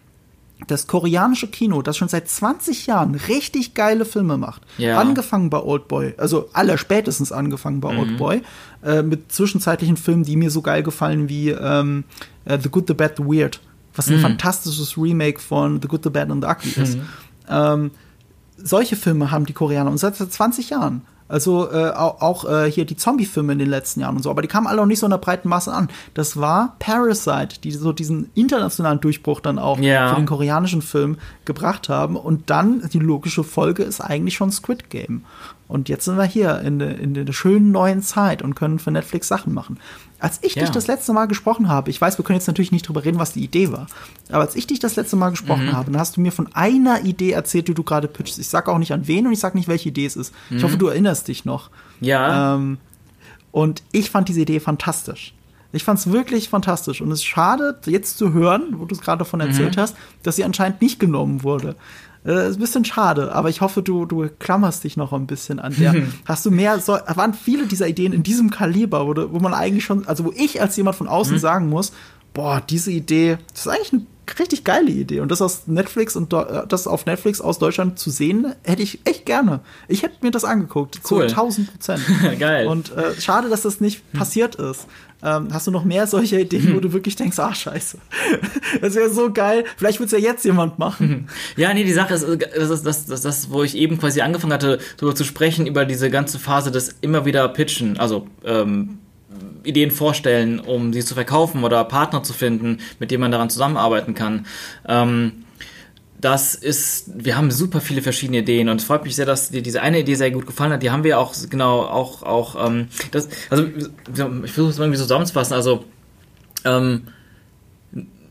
[0.68, 4.98] das koreanische Kino, das schon seit 20 Jahren richtig geile Filme macht, Ja.
[4.98, 8.40] angefangen bei Oldboy, also aller spätestens angefangen bei Oldboy,
[8.82, 12.04] äh, mit zwischenzeitlichen Filmen, die mir so geil gefallen wie ähm,
[12.46, 13.60] äh, The Good, The Bad, The Weird,
[13.94, 16.98] was ein fantastisches Remake von The Good, The Bad and The Ugly ist.
[17.48, 17.90] Ähm,
[18.56, 21.02] solche Filme haben die Koreaner und seit seit 20 Jahren.
[21.28, 24.42] Also äh, auch, auch äh, hier die Zombie-Filme in den letzten Jahren und so, aber
[24.42, 25.88] die kamen alle noch nicht so in der breiten Masse an.
[26.14, 30.10] Das war Parasite, die so diesen internationalen Durchbruch dann auch Ja.
[30.10, 32.16] für den koreanischen Film gebracht haben.
[32.16, 35.24] Und dann die logische Folge ist eigentlich schon Squid Game.
[35.68, 38.92] Und jetzt sind wir hier in der in der schönen neuen Zeit und können für
[38.92, 39.78] Netflix Sachen machen.
[40.18, 40.62] Als ich Ja.
[40.62, 43.18] dich das letzte Mal gesprochen habe, ich weiß, wir können jetzt natürlich nicht drüber reden,
[43.18, 43.86] was die Idee war,
[44.30, 47.04] aber als ich dich das letzte Mal gesprochen habe, dann hast du mir von einer
[47.04, 48.38] Idee erzählt, die du gerade pitchst.
[48.38, 50.32] Ich sag auch nicht an wen und ich sag nicht, welche Idee es ist.
[50.50, 51.70] Ich hoffe, du erinnerst dich noch.
[52.00, 52.78] Ja, Ähm,
[53.52, 55.34] und ich fand diese Idee fantastisch.
[55.72, 57.02] Ich fand es wirklich fantastisch.
[57.02, 60.36] Und es ist schade, jetzt zu hören, wo du es gerade davon erzählt hast, dass
[60.36, 61.74] sie anscheinend nicht genommen wurde.
[62.26, 65.60] Äh, ist ein bisschen schade, aber ich hoffe, du, du klammerst dich noch ein bisschen
[65.60, 65.94] an der.
[66.24, 69.84] Hast du mehr, so, waren viele dieser Ideen in diesem Kaliber, wo, wo man eigentlich
[69.84, 71.92] schon, also wo ich als jemand von außen sagen muss,
[72.34, 74.06] boah, diese Idee, das ist eigentlich eine
[74.38, 75.20] richtig geile Idee.
[75.20, 79.00] Und das aus Netflix und äh, das auf Netflix aus Deutschland zu sehen, hätte ich
[79.04, 79.60] echt gerne.
[79.88, 81.00] Ich hätte mir das angeguckt.
[81.10, 81.28] Cool.
[81.28, 82.02] Zu 1000 Prozent.
[82.38, 82.66] Geil.
[82.66, 84.86] Und äh, schade, dass das nicht passiert ist.
[85.22, 87.98] Ähm, hast du noch mehr solcher Ideen, wo du wirklich denkst, ah, scheiße.
[88.80, 89.64] Das wäre so geil.
[89.76, 91.28] Vielleicht wird es ja jetzt jemand machen.
[91.56, 94.20] Ja, nee, die Sache ist, äh, das ist das, das, das, wo ich eben quasi
[94.20, 98.98] angefangen hatte, darüber zu sprechen, über diese ganze Phase des immer wieder Pitchen, also ähm,
[99.66, 104.14] Ideen vorstellen, um sie zu verkaufen oder Partner zu finden, mit denen man daran zusammenarbeiten
[104.14, 104.46] kann.
[104.86, 105.44] Ähm,
[106.20, 109.62] das ist, wir haben super viele verschiedene Ideen und es freut mich sehr, dass dir
[109.62, 110.82] diese eine Idee sehr gut gefallen hat.
[110.82, 115.04] Die haben wir auch genau auch auch ähm, das, also ich versuche es irgendwie so
[115.04, 115.54] zusammenzufassen.
[115.54, 115.84] Also
[116.64, 117.02] ähm,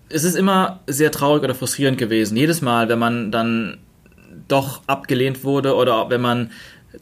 [0.10, 2.38] es ist immer sehr traurig oder frustrierend gewesen.
[2.38, 3.78] Jedes Mal, wenn man dann
[4.48, 6.52] doch abgelehnt wurde oder wenn man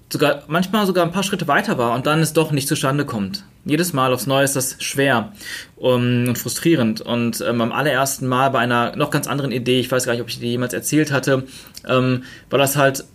[0.10, 3.45] sogar manchmal sogar ein paar Schritte weiter war und dann es doch nicht zustande kommt.
[3.65, 5.34] Jedes Mal aufs Neue ist das schwer
[5.75, 7.01] und frustrierend.
[7.01, 10.21] Und ähm, am allerersten Mal bei einer noch ganz anderen Idee, ich weiß gar nicht,
[10.21, 11.43] ob ich die jemals erzählt hatte,
[11.88, 13.06] ähm, war das halt,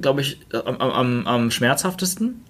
[0.00, 2.42] glaube ich, am, am, am schmerzhaftesten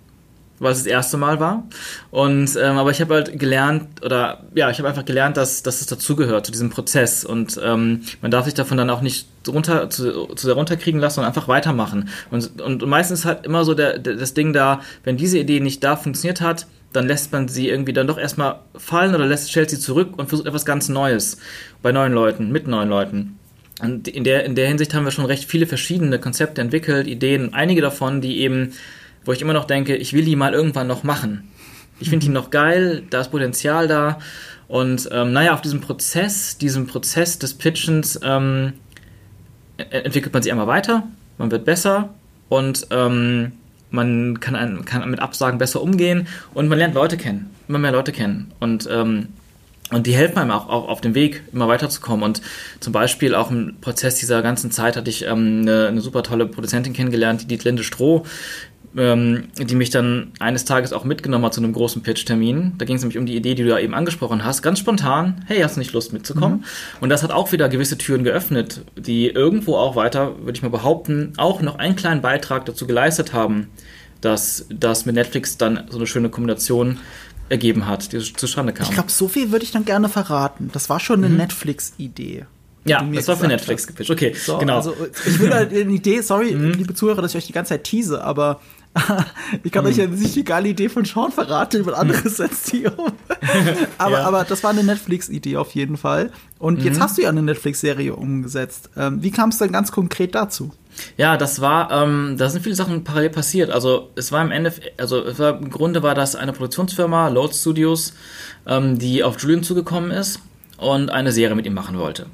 [0.59, 1.65] weil es das erste Mal war.
[2.11, 5.81] Und ähm, aber ich habe halt gelernt oder ja, ich habe einfach gelernt, dass, dass
[5.81, 9.91] es dazugehört zu diesem Prozess und ähm, man darf sich davon dann auch nicht runter
[9.91, 12.09] zu, zu sehr runterkriegen lassen und einfach weitermachen.
[12.31, 15.61] Und, und meistens ist halt immer so der, der, das Ding da, wenn diese Idee
[15.61, 19.51] nicht da funktioniert hat, dann lässt man sie irgendwie dann doch erstmal fallen oder lässt,
[19.51, 21.39] stellt sie zurück und versucht etwas ganz Neues
[21.83, 23.39] bei neuen Leuten, mit neuen Leuten.
[23.83, 27.53] Und in der, in der Hinsicht haben wir schon recht viele verschiedene Konzepte entwickelt, Ideen,
[27.53, 28.73] einige davon, die eben
[29.27, 31.51] wo ich immer noch denke, ich will die mal irgendwann noch machen.
[32.01, 34.19] Ich finde die noch geil, da ist Potenzial da.
[34.69, 38.73] Und ähm, naja, auf diesem Prozess, diesem Prozess des Pitchens ähm,
[39.77, 41.05] entwickelt man sich einmal weiter,
[41.39, 42.15] man wird besser
[42.49, 43.53] und ähm,
[43.91, 47.93] man kann, ein, kann mit Absagen besser umgehen und man lernt Leute kennen, immer mehr
[47.93, 48.53] Leute kennen.
[48.59, 49.29] Und ähm,
[49.93, 52.25] und die helfen einem auch, auch auf dem Weg, immer weiterzukommen.
[52.25, 52.43] Und
[52.81, 56.47] zum Beispiel auch im Prozess dieser ganzen Zeit hatte ich ähm, eine, eine super tolle
[56.47, 58.25] Produzentin kennengelernt, die Dietlinde Stroh,
[58.97, 62.75] ähm, die mich dann eines Tages auch mitgenommen hat zu einem großen Pitch-Termin.
[62.79, 64.63] Da ging es nämlich um die Idee, die du da eben angesprochen hast.
[64.63, 66.65] Ganz spontan, hey, hast du nicht Lust mitzukommen?
[67.01, 70.71] Und das hat auch wieder gewisse Türen geöffnet, die irgendwo auch weiter, würde ich mal
[70.71, 73.69] behaupten, auch noch einen kleinen Beitrag dazu geleistet haben,
[74.21, 76.99] dass das mit Netflix dann so eine schöne Kombination
[77.49, 78.87] ergeben hat, die zustande kam.
[78.87, 80.71] Ich glaube, so viel würde ich dann gerne verraten.
[80.73, 82.47] Das war schon eine Netflix-Idee.
[82.87, 84.11] Ja, das war für Netflix gepitcht.
[84.11, 84.77] Okay, So, genau.
[84.77, 84.95] Also,
[85.27, 86.73] ich will halt eine Idee, sorry, Mhm.
[86.73, 88.61] liebe Zuhörer, dass ich euch die ganze Zeit tease, aber
[89.63, 89.91] ich kann Mhm.
[89.91, 93.13] euch ja nicht die geile Idee von Sean verraten, jemand anderes setzt die um.
[93.99, 94.21] aber, Ja.
[94.21, 94.27] Mhm.
[94.27, 96.31] aber das war eine Netflix-Idee auf jeden Fall.
[96.59, 98.89] Und jetzt hast du ja eine Netflix-Serie umgesetzt.
[98.97, 100.73] Ähm, wie kam es denn ganz konkret dazu?
[101.19, 103.69] Ja, das war, ähm, da sind viele Sachen parallel passiert.
[103.71, 108.15] Also es war im Endeffekt, also war, im Grunde war das eine Produktionsfirma, Load Studios,
[108.67, 110.41] ähm, die auf Julian zugekommen ist
[110.79, 112.27] und eine Serie mit ihm machen wollte.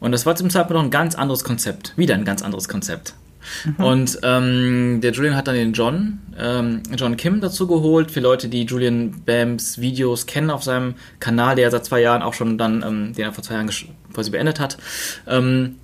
[0.00, 1.92] Und das war zum Zeitpunkt noch ein ganz anderes Konzept.
[1.96, 3.14] Wieder ein ganz anderes Konzept.
[3.78, 8.48] Und ähm, der Julian hat dann den John, ähm, John Kim dazu geholt, für Leute,
[8.48, 12.82] die Julian Bams Videos kennen auf seinem Kanal, der seit zwei Jahren auch schon dann,
[12.82, 13.70] ähm, den er vor zwei Jahren
[14.12, 14.76] quasi beendet hat.
[15.26, 15.76] Ähm,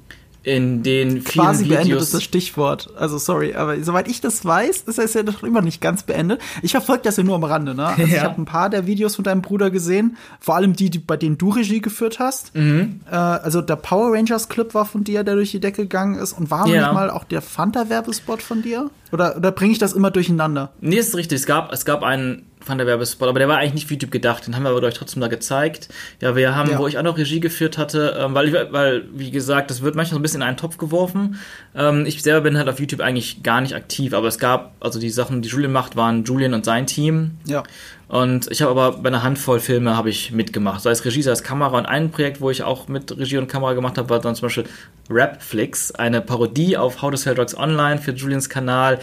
[0.47, 1.79] in den vielen Quasi Videos.
[1.81, 2.91] beendet ist das Stichwort.
[2.97, 6.41] Also sorry, aber soweit ich das weiß, ist es ja noch immer nicht ganz beendet.
[6.63, 7.85] Ich verfolge das ja nur am Rande, ne?
[7.87, 8.23] Also ich Ja.
[8.23, 11.37] habe ein paar der Videos von deinem Bruder gesehen, vor allem die, die bei denen
[11.37, 12.55] du Regie geführt hast.
[12.55, 13.01] Mhm.
[13.11, 16.33] Äh, also der Power Rangers Clip war von dir, der durch die Decke gegangen ist.
[16.33, 16.83] Und war Ja.
[16.83, 18.89] nicht mal auch der Fanta Werbespot von dir?
[19.11, 20.71] Oder oder bringe ich das immer durcheinander?
[20.81, 21.41] Nee, ist richtig.
[21.41, 24.11] Es gab, es gab einen Van der Werbespot, aber der war eigentlich nicht für YouTube
[24.11, 24.47] gedacht.
[24.47, 25.89] Den haben wir aber euch trotzdem da gezeigt.
[26.21, 26.79] Ja, wir haben, Ja.
[26.79, 30.15] wo ich auch noch Regie geführt hatte, ähm, weil, weil, wie gesagt, das wird manchmal
[30.15, 31.39] so ein bisschen in einen Topf geworfen.
[31.75, 34.99] Ähm, ich selber bin halt auf YouTube eigentlich gar nicht aktiv, aber es gab, also
[34.99, 37.33] die Sachen, die Julian macht, waren Julian und sein Team.
[37.47, 37.63] Ja.
[38.09, 41.33] Und ich habe aber bei einer Handvoll Filme habe ich mitgemacht, sei es Regie, sei
[41.33, 41.77] es Kamera.
[41.77, 44.47] Und ein Projekt, wo ich auch mit Regie und Kamera gemacht habe, war dann zum
[44.47, 44.65] Beispiel
[45.11, 48.99] Rapflix, eine Parodie auf How to Sell Drugs Online für Julians Kanal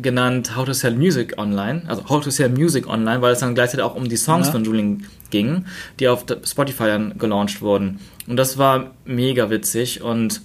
[0.00, 3.54] genannt How to Sell Music Online, also How to Sell Music Online, weil es dann
[3.54, 4.52] gleichzeitig auch um die Songs Ja.
[4.52, 5.64] von Julian ging,
[6.00, 7.98] die auf Spotify dann gelauncht wurden.
[8.26, 10.40] Und das war mega witzig und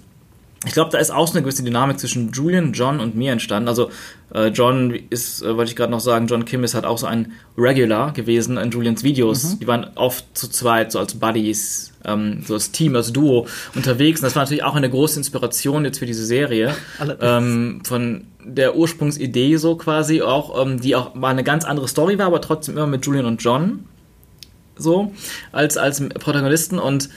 [0.63, 3.67] ich glaube, da ist auch so eine gewisse Dynamik zwischen Julian, John und mir entstanden.
[3.67, 3.89] Also
[4.31, 7.07] äh, John ist, äh, wollte ich gerade noch sagen, John Kim ist halt auch so
[7.07, 9.55] ein Regular gewesen in Julians Videos.
[9.55, 9.59] Mhm.
[9.59, 14.19] Die waren oft zu zweit, so als Buddies, ähm, so als Team, als Duo unterwegs.
[14.19, 16.75] Und das war natürlich auch eine große Inspiration jetzt für diese Serie.
[17.21, 22.17] Ähm, von der Ursprungsidee so quasi auch, ähm, die auch mal eine ganz andere Story
[22.17, 23.85] war, aber trotzdem immer mit Julian und John
[24.75, 25.13] so
[25.51, 27.09] als, als Protagonisten und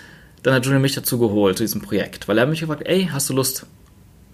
[0.43, 3.31] dann hat Julian mich dazu geholt zu diesem Projekt, weil er mich gefragt, ey, hast
[3.31, 3.67] du Lust,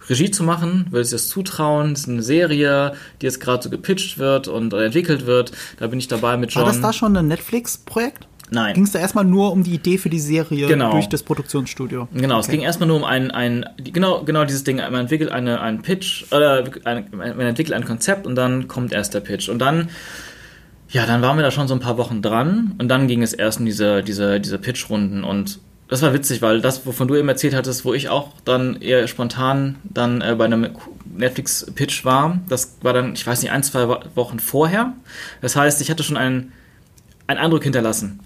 [0.09, 0.87] Regie zu machen?
[0.91, 1.91] Würdest du das zutrauen?
[1.91, 5.53] Das ist eine Serie, die jetzt gerade so gepitcht wird und entwickelt wird.
[5.79, 6.65] Da bin ich dabei mit John.
[6.65, 8.27] War das da schon ein Netflix-Projekt?
[8.51, 8.75] Nein.
[8.75, 10.91] Ging es da erstmal nur um die Idee für die Serie genau.
[10.93, 12.09] durch das Produktionsstudio?
[12.13, 12.41] Genau, okay.
[12.41, 14.77] es ging erstmal nur um ein, ein genau, genau dieses Ding.
[14.77, 19.15] Man entwickelt eine, einen Pitch, oder ein, man entwickelt ein Konzept und dann kommt erst
[19.15, 19.49] der Pitch.
[19.49, 19.89] Und dann,
[20.89, 23.33] ja, dann waren wir da schon so ein paar Wochen dran und dann ging es
[23.33, 27.29] erst in diese, diese, diese Pitch-Runden und das war witzig, weil das, wovon du eben
[27.29, 30.69] erzählt hattest, wo ich auch dann eher spontan dann äh, bei einem
[31.17, 34.93] Netflix-Pitch war, das war dann, ich weiß nicht, ein, zwei Wochen vorher.
[35.41, 36.53] Das heißt, ich hatte schon einen,
[37.27, 38.21] einen Eindruck hinterlassen.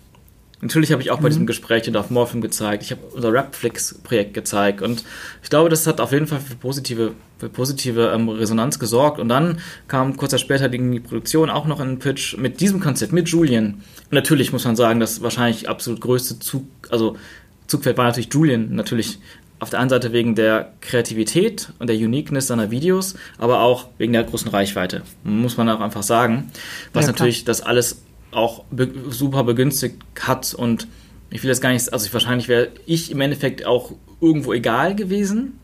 [0.65, 1.33] Natürlich habe ich auch bei mhm.
[1.33, 2.85] diesem Gespräch auf Morphin gezeigt.
[2.85, 4.81] Ich habe unser Rapflix-Projekt gezeigt.
[4.81, 5.05] Und
[5.43, 9.21] ich glaube, das hat auf jeden Fall für positive, für positive ähm, Resonanz gesorgt.
[9.21, 9.59] Und dann
[9.89, 13.75] kam kurz später die Produktion auch noch in einen Pitch mit diesem Konzept, mit Julian.
[13.75, 17.19] Und natürlich muss man sagen, das wahrscheinlich absolut größte Zug, also
[17.67, 19.19] Zugpferd war natürlich Julian, natürlich
[19.61, 24.15] auf der einen Seite wegen der Kreativität und der Uniqueness seiner Videos, aber auch wegen
[24.15, 26.51] der großen Reichweite, muss man auch einfach sagen.
[26.93, 28.04] Was ja, natürlich das alles
[28.35, 30.89] auch be super begünstigt hat und
[31.31, 34.95] ich will jetzt gar nicht, also ich, wahrscheinlich wäre ich im Endeffekt auch irgendwo egal
[34.95, 35.59] gewesen.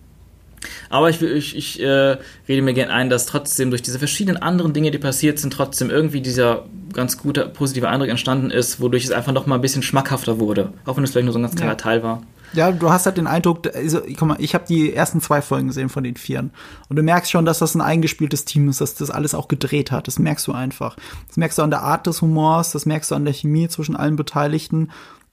[0.91, 2.19] Aber ich, ich, ich äh,
[2.49, 5.89] rede mir gerne ein, dass trotzdem durch diese verschiedenen anderen Dinge, die passiert sind, trotzdem
[5.89, 9.83] irgendwie dieser ganz gute, positive Eindruck entstanden ist, wodurch es einfach noch mal ein bisschen
[9.83, 10.73] schmackhafter wurde.
[10.85, 11.77] Auch wenn es vielleicht nur so ein ganz kleiner ja.
[11.77, 12.23] Teil war.
[12.53, 15.69] Ja, du hast halt den Eindruck, also, guck mal, ich habe die ersten zwei Folgen
[15.69, 16.51] gesehen von den Vieren.
[16.89, 19.91] Und du merkst schon, dass das ein eingespieltes Team ist, dass das alles auch gedreht
[19.91, 20.07] hat.
[20.07, 20.97] Das merkst du einfach.
[21.29, 23.97] Das merkst du an der Art des Humors, das merkst du an der Chemie zwischen
[23.97, 24.91] allen Beteiligten.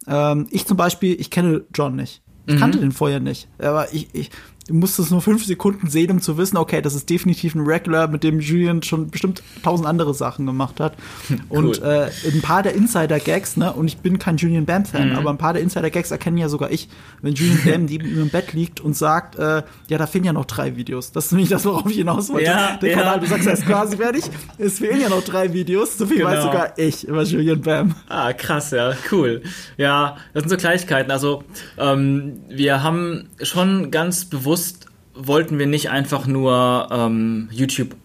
[0.07, 2.22] Ähm, ich zum Beispiel, ich kenne John nicht.
[2.45, 2.59] Ich mhm.
[2.59, 3.49] kannte den vorher nicht.
[3.59, 4.32] Aber ich, ich,
[4.68, 8.07] du musstest nur fünf Sekunden sehen, um zu wissen, okay, das ist definitiv ein Regular,
[8.07, 10.95] mit dem Julian schon bestimmt tausend andere Sachen gemacht hat.
[11.49, 11.65] Cool.
[11.68, 15.15] Und äh, ein paar der Insider-Gags, ne, und ich bin kein Julian Bam-Fan, mhm.
[15.15, 16.89] aber ein paar der Insider-Gags erkennen ja sogar ich,
[17.22, 20.34] wenn Julian Bam neben ihm im Bett liegt und sagt, äh, ja, da fehlen ja
[20.34, 21.11] noch drei Videos.
[21.11, 22.45] Das ist nämlich das, worauf ich hinaus wollte.
[22.45, 22.97] Ja, Der ja.
[22.97, 24.26] Kanal, du sagst, er ist quasi fertig.
[24.57, 25.97] Es fehlen ja noch drei Videos.
[25.97, 26.30] So viel genau.
[26.30, 27.95] weiß sogar ich über Julian Bam.
[28.09, 29.41] Ah, krass, ja, cool.
[29.78, 31.11] Ja, das sind so Kleinigkeiten.
[31.11, 31.43] Also,
[31.78, 37.95] ähm, wir haben schon ganz bewusst bewusst wollten wir nicht einfach nur ähm, YouTube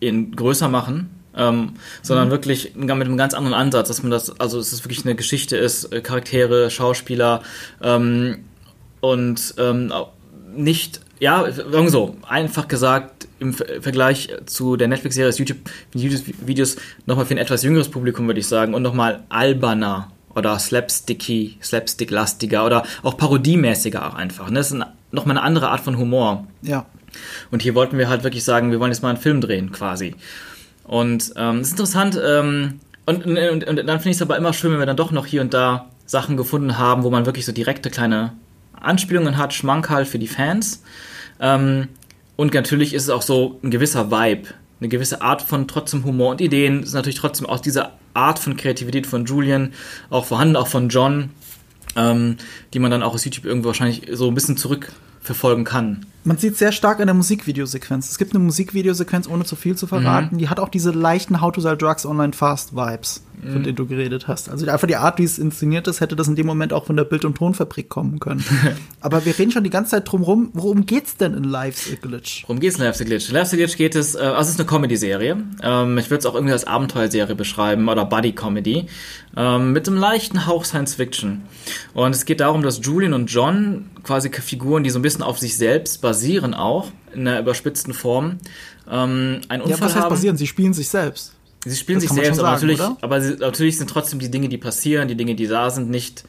[0.00, 2.32] in größer machen, ähm, sondern mhm.
[2.32, 5.56] wirklich mit einem ganz anderen Ansatz, dass man das, also dass es wirklich eine Geschichte
[5.56, 7.42] ist, äh, Charaktere, Schauspieler
[7.82, 8.44] ähm,
[9.00, 9.92] und ähm,
[10.54, 16.76] nicht, ja, sagen so, einfach gesagt, im Vergleich zu der Netflix-Serie ist YouTube-Videos
[17.06, 22.64] nochmal für ein etwas jüngeres Publikum, würde ich sagen, und nochmal alberner oder slapsticky, slapstick-lastiger
[22.64, 24.48] oder auch parodiemäßiger auch einfach.
[24.48, 24.60] Ne?
[24.60, 24.80] Das ist
[25.12, 26.46] nochmal eine andere Art von Humor.
[26.62, 26.86] Ja.
[27.50, 30.14] Und hier wollten wir halt wirklich sagen, wir wollen jetzt mal einen Film drehen, quasi.
[30.84, 34.36] Und ähm, es ist interessant, ähm, und, und, und, und dann finde ich es aber
[34.36, 37.26] immer schön, wenn wir dann doch noch hier und da Sachen gefunden haben, wo man
[37.26, 38.32] wirklich so direkte kleine
[38.80, 40.82] Anspielungen hat, Schmankerl für die Fans.
[41.40, 41.88] Ähm,
[42.36, 44.48] und natürlich ist es auch so ein gewisser Vibe,
[44.80, 46.82] eine gewisse Art von trotzdem Humor und Ideen.
[46.82, 49.72] ist natürlich trotzdem aus dieser Art von Kreativität von Julian
[50.10, 51.30] auch vorhanden, auch von John,
[51.96, 52.36] ähm,
[52.72, 56.06] die man dann auch aus YouTube irgendwo wahrscheinlich so ein bisschen zurückverfolgen kann.
[56.24, 58.10] Man sieht sehr stark an der Musikvideosequenz.
[58.10, 60.36] Es gibt eine Musikvideosequenz, ohne zu viel zu verraten.
[60.36, 60.38] Mhm.
[60.38, 63.62] Die hat auch diese leichten How to Sell Drugs Online Fast Vibes, von mhm.
[63.64, 64.48] denen du geredet hast.
[64.48, 66.96] Also einfach die Art, wie es inszeniert ist, hätte das in dem Moment auch von
[66.96, 68.44] der Bild- und Tonfabrik kommen können.
[69.00, 70.50] Aber wir reden schon die ganze Zeit drum rum.
[70.52, 72.44] Worum geht's denn in Life's a Glitch?
[72.46, 73.30] Worum geht's in Life's a Glitch?
[73.30, 75.42] Life's a Glitch geht es, äh, also es ist eine Comedy-Serie.
[75.62, 78.86] Ähm, ich würde es auch irgendwie als Abenteuerserie beschreiben oder Buddy-Comedy.
[79.36, 81.42] Ähm, mit einem leichten Hauch Science-Fiction.
[81.94, 85.38] Und es geht darum, dass Julian und John quasi Figuren, die so ein bisschen auf
[85.38, 88.38] sich selbst basieren, auch in einer überspitzten Form.
[88.90, 90.36] Ähm, ein Unfall ja, was heißt basieren?
[90.36, 91.34] Sie spielen sich selbst.
[91.64, 94.48] Sie spielen das sich selbst, sagen, aber, natürlich, aber sie, natürlich sind trotzdem die Dinge,
[94.48, 96.24] die passieren, die Dinge, die da sind, nicht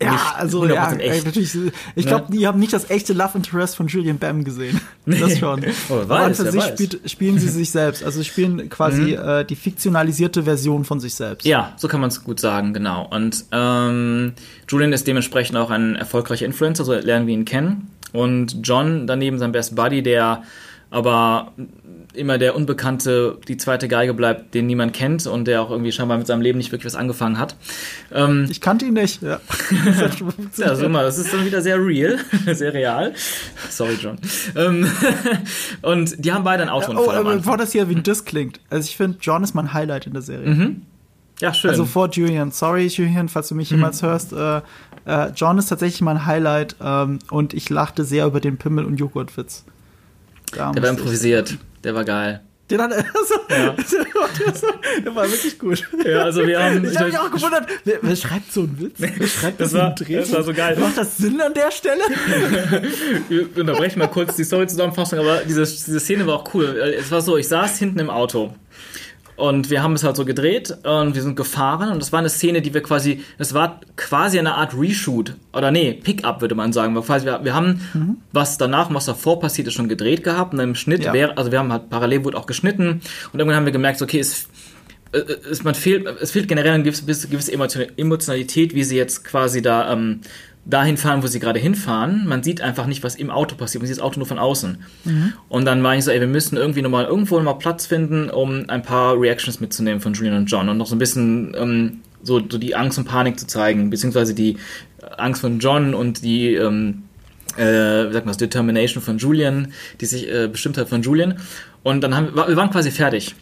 [0.00, 1.26] ja, also ja, echt.
[1.26, 1.56] natürlich.
[1.96, 2.38] Ich glaube, ne?
[2.38, 4.80] die haben nicht das echte Love Interest von Julian Bam gesehen.
[5.06, 5.64] Das schon.
[5.88, 8.04] oh, weiß, Aber für sich spielt, spielen sie sich selbst.
[8.04, 9.28] Also spielen quasi mhm.
[9.28, 11.46] äh, die fiktionalisierte Version von sich selbst.
[11.46, 13.08] Ja, so kann man es gut sagen, genau.
[13.10, 14.34] Und ähm,
[14.68, 17.90] Julian ist dementsprechend auch ein erfolgreicher Influencer, so lernen wir ihn kennen.
[18.12, 20.42] Und John daneben sein Best Buddy, der
[20.90, 21.52] aber
[22.14, 26.18] immer der Unbekannte, die zweite Geige bleibt, den niemand kennt und der auch irgendwie scheinbar
[26.18, 27.56] mit seinem Leben nicht wirklich was angefangen hat.
[28.12, 29.40] Ähm, ich kannte ihn nicht, ja.
[30.56, 32.18] ja, so mal, das ist dann wieder sehr real,
[32.52, 33.14] sehr real.
[33.68, 34.18] Sorry, John.
[34.56, 34.90] Ähm,
[35.82, 37.14] und die haben beide ein Autounfall.
[37.14, 38.60] Ja, oh, bevor das hier wie ein Diss klingt.
[38.70, 40.48] Also ich finde, John ist mein Highlight in der Serie.
[40.48, 40.82] Mhm.
[41.40, 41.70] Ja, schön.
[41.70, 42.50] Also vor Julian.
[42.50, 44.06] Sorry, Julian, falls du mich jemals mhm.
[44.06, 44.32] hörst.
[44.32, 44.60] Äh,
[45.04, 48.96] äh, John ist tatsächlich mein Highlight ähm, und ich lachte sehr über den Pimmel- und
[48.96, 49.64] Joghurtwitz.
[50.50, 51.56] Da der war improvisiert.
[51.84, 52.42] Der war geil.
[52.70, 52.92] Den hat.
[53.14, 53.74] Also, ja.
[55.04, 55.82] der war wirklich gut.
[56.04, 56.84] Ja, also wir haben.
[56.84, 58.94] Ich habe mich auch gewundert, wer, wer, schreibt so einen Witz?
[58.98, 60.76] Wer schreibt das, das war, Das war so geil.
[60.78, 62.02] Macht das Sinn an der Stelle?
[63.28, 66.64] wir unterbrechen mal kurz die Story-Zusammenfassung, aber diese, diese Szene war auch cool.
[66.98, 68.54] Es war so, ich saß hinten im Auto
[69.38, 72.28] und wir haben es halt so gedreht und wir sind gefahren und das war eine
[72.28, 75.36] Szene, die wir quasi, das war quasi eine Art Reshoot.
[75.52, 76.94] Oder nee, Pickup würde man sagen.
[76.94, 78.16] Wir, wir haben, mhm.
[78.32, 81.12] was danach, was davor passiert ist, schon gedreht gehabt und im Schnitt ja.
[81.12, 83.00] wäre, also wir haben halt parallel wurde auch geschnitten
[83.32, 84.48] und irgendwann haben wir gemerkt, okay, es,
[85.12, 89.92] es, man fehlt, es fehlt generell eine gewisse, gewisse Emotionalität, wie sie jetzt quasi da
[89.92, 90.20] ähm,
[90.64, 92.26] dahin fahren, wo sie gerade hinfahren.
[92.26, 93.82] Man sieht einfach nicht, was im Auto passiert.
[93.82, 94.78] Man sieht das Auto nur von außen.
[95.04, 95.32] Mhm.
[95.48, 98.68] Und dann war ich so, ey, wir müssen irgendwie nochmal irgendwo nochmal Platz finden, um
[98.68, 102.40] ein paar Reactions mitzunehmen von Julian und John und noch so ein bisschen ähm, so,
[102.40, 104.58] so die Angst und Panik zu zeigen, beziehungsweise die
[105.16, 107.04] Angst von John und die ähm,
[107.56, 111.38] äh, wie sagt man das, Determination von Julian, die sich äh, bestimmt hat von Julian.
[111.82, 113.34] Und dann haben wir, wir waren quasi fertig.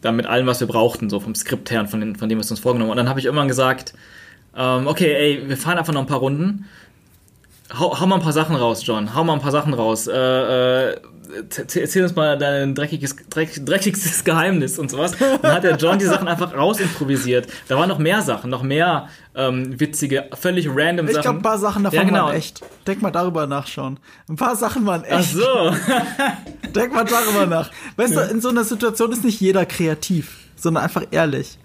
[0.00, 2.38] Dann mit allem, was wir brauchten, so vom Skript her und von, den, von dem,
[2.38, 2.92] was wir uns vorgenommen haben.
[2.92, 3.92] Und dann habe ich irgendwann gesagt,
[4.56, 6.66] ähm, okay, ey, wir fahren einfach noch ein paar Runden.
[7.78, 9.14] Hau, hau, mal ein paar Sachen raus, John.
[9.14, 10.08] Hau mal ein paar Sachen raus.
[10.08, 10.96] Äh, äh,
[11.38, 15.12] erzähl uns mal dein dreckiges, dreck, dreckigstes Geheimnis und sowas.
[15.42, 17.48] Dann hat der John die Sachen einfach rausimprovisiert.
[17.68, 21.18] Da waren noch mehr Sachen, noch mehr ähm, witzige, völlig random ich Sachen.
[21.18, 22.26] Ich glaube, ein paar Sachen davon ja, genau.
[22.26, 22.62] waren echt.
[22.86, 23.98] Denk mal darüber nach schon.
[24.28, 25.36] Ein paar Sachen waren echt.
[25.42, 25.76] Ach so.
[26.74, 27.70] Denk mal darüber nach.
[27.96, 28.26] Weißt ja.
[28.26, 31.58] du, in so einer Situation ist nicht jeder kreativ sondern einfach ehrlich.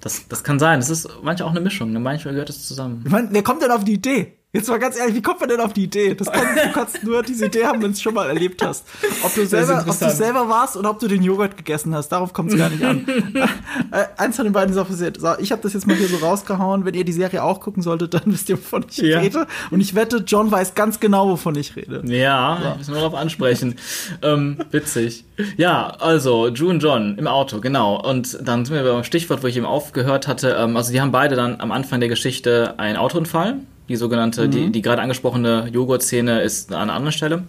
[0.00, 0.80] Das, das kann sein.
[0.80, 1.92] Das ist manchmal auch eine Mischung.
[1.92, 2.00] Ne?
[2.00, 3.02] Manchmal gehört es zusammen.
[3.04, 4.35] Ich meine, wer kommt denn auf die Idee?
[4.52, 6.14] Jetzt mal ganz ehrlich, wie kommt man denn auf die Idee?
[6.14, 8.86] Das kann, du kannst nur diese Idee haben, wenn du es schon mal erlebt hast.
[9.22, 12.32] Ob du, selber, ob du selber warst oder ob du den Joghurt gegessen hast, darauf
[12.32, 13.06] kommt es gar nicht an.
[13.90, 15.20] äh, eins von den beiden ist auch passiert.
[15.20, 16.86] So, ich habe das jetzt mal hier so rausgehauen.
[16.86, 19.18] Wenn ihr die Serie auch gucken solltet, dann wisst ihr, wovon ich ja.
[19.18, 19.46] rede.
[19.70, 22.02] Und ich wette, John weiß ganz genau, wovon ich rede.
[22.06, 22.78] Ja, so.
[22.78, 23.74] müssen wir darauf ansprechen.
[24.22, 25.24] ähm, witzig.
[25.58, 28.00] Ja, also, Drew und John im Auto, genau.
[28.00, 30.56] Und dann sind wir beim Stichwort, wo ich eben aufgehört hatte.
[30.58, 33.58] Ähm, also, die haben beide dann am Anfang der Geschichte einen Autounfall
[33.88, 34.50] die sogenannte, mhm.
[34.50, 37.44] die, die gerade angesprochene Joghurt-Szene ist an einer anderen Stelle.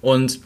[0.00, 0.40] Und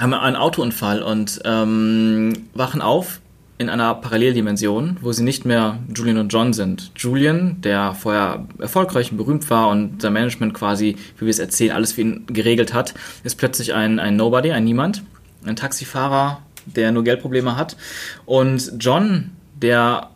[0.00, 3.20] haben einen Autounfall und ähm, wachen auf
[3.58, 6.92] in einer Paralleldimension, wo sie nicht mehr Julian und John sind.
[6.96, 11.72] Julian, der vorher erfolgreich und berühmt war und sein Management quasi, wie wir es erzählen,
[11.72, 15.02] alles für ihn geregelt hat, ist plötzlich ein, ein Nobody, ein Niemand,
[15.44, 17.76] ein Taxifahrer, der nur Geldprobleme hat.
[18.24, 20.08] Und John, der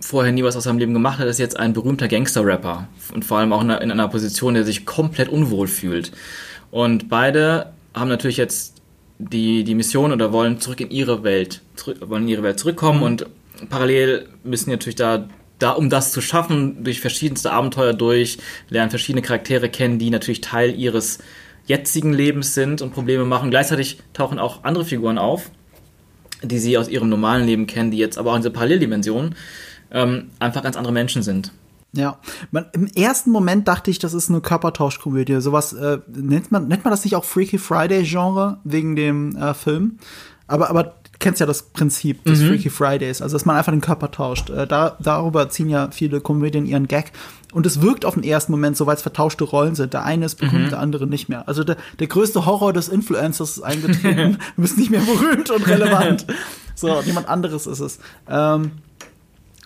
[0.00, 3.38] vorher nie was aus seinem Leben gemacht hat, ist jetzt ein berühmter Gangster-Rapper und vor
[3.38, 6.12] allem auch in einer Position, der sich komplett unwohl fühlt.
[6.70, 8.80] Und beide haben natürlich jetzt
[9.18, 13.02] die, die Mission oder wollen zurück in ihre Welt, zurück, wollen in ihre Welt zurückkommen
[13.02, 13.26] und
[13.68, 15.28] parallel müssen natürlich da,
[15.58, 18.38] da, um das zu schaffen, durch verschiedenste Abenteuer durch,
[18.70, 21.18] lernen verschiedene Charaktere kennen, die natürlich Teil ihres
[21.66, 23.50] jetzigen Lebens sind und Probleme machen.
[23.50, 25.50] Gleichzeitig tauchen auch andere Figuren auf,
[26.42, 29.34] die sie aus ihrem normalen Leben kennen, die jetzt aber auch in dieser Paralleldimension
[29.90, 31.52] ähm, einfach ganz andere Menschen sind.
[31.92, 32.18] Ja,
[32.52, 35.40] man, im ersten Moment dachte ich, das ist eine Körpertauschkomödie.
[35.40, 39.54] Sowas äh, nennt man nennt man das nicht auch Freaky Friday Genre wegen dem äh,
[39.54, 39.98] Film?
[40.46, 42.48] Aber aber kennst ja das Prinzip des mhm.
[42.48, 44.50] Freaky Fridays, also dass man einfach den Körper tauscht.
[44.50, 47.12] Äh, da, darüber ziehen ja viele Komödien ihren Gag.
[47.52, 49.92] Und es wirkt auf den ersten Moment so, weil es vertauschte Rollen sind.
[49.92, 50.70] Der eine ist berühmt, mhm.
[50.70, 51.46] der andere nicht mehr.
[51.48, 54.38] Also der, der größte Horror des Influencers ist eingetreten.
[54.56, 56.26] du bist nicht mehr berühmt und relevant.
[56.74, 57.98] so, jemand anderes ist es.
[58.28, 58.72] Ähm,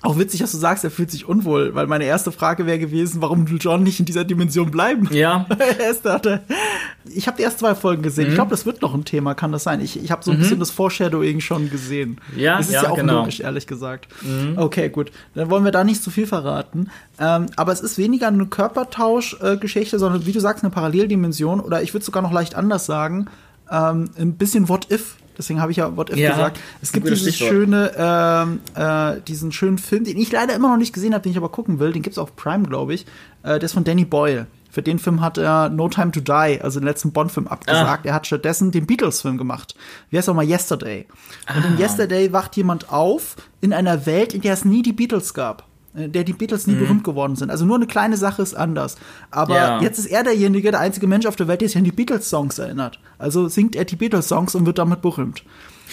[0.05, 3.22] auch witzig, dass du sagst, er fühlt sich unwohl, weil meine erste Frage wäre gewesen,
[3.22, 5.09] warum will John nicht in dieser Dimension bleiben?
[5.12, 5.46] Ja.
[7.14, 8.24] ich habe die ersten zwei Folgen gesehen.
[8.24, 8.30] Mhm.
[8.30, 9.80] Ich glaube, das wird noch ein Thema, kann das sein?
[9.80, 10.42] Ich, ich habe so ein mhm.
[10.42, 12.20] bisschen das Foreshadowing schon gesehen.
[12.36, 13.20] Ja, das ist ja, ja auch genau.
[13.20, 14.09] logisch, ehrlich gesagt.
[14.22, 14.59] Mhm.
[14.59, 15.11] Okay, gut.
[15.34, 16.90] Dann wollen wir da nicht zu viel verraten.
[17.18, 21.61] Ähm, aber es ist weniger eine Körpertausch-Geschichte, sondern wie du sagst, eine Paralleldimension.
[21.61, 23.26] Oder ich würde sogar noch leicht anders sagen,
[23.70, 26.61] ähm, ein bisschen What If Deswegen habe ich ja What If ja, gesagt.
[26.82, 30.93] Es gibt dieses schöne, ähm, äh, diesen schönen Film, den ich leider immer noch nicht
[30.93, 31.93] gesehen habe, den ich aber gucken will.
[31.93, 33.07] Den gibt es auf Prime, glaube ich.
[33.43, 34.47] Äh, der ist von Danny Boyle.
[34.70, 38.07] Für den Film hat er No Time to Die, also den letzten Bond-Film, abgesagt.
[38.07, 38.09] Ah.
[38.09, 39.76] Er hat stattdessen den Beatles-Film gemacht.
[40.11, 41.07] Wie heißt auch mal Yesterday.
[41.55, 41.68] Und ah.
[41.68, 45.64] in Yesterday wacht jemand auf in einer Welt, in der es nie die Beatles gab.
[45.95, 47.51] Äh, der die Beatles nie berühmt geworden sind.
[47.51, 48.97] Also nur eine kleine Sache ist anders.
[49.30, 49.80] Aber Ja.
[49.80, 52.59] jetzt ist er derjenige, der einzige Mensch auf der Welt, der sich an die Beatles-Songs
[52.59, 52.99] erinnert.
[53.18, 55.42] Also singt er die Beatles-Songs und wird damit berühmt.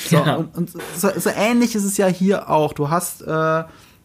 [0.09, 0.35] So, Ja.
[0.35, 2.73] und, und so, so ähnlich ist es ja hier auch.
[2.73, 3.25] Du hast, äh,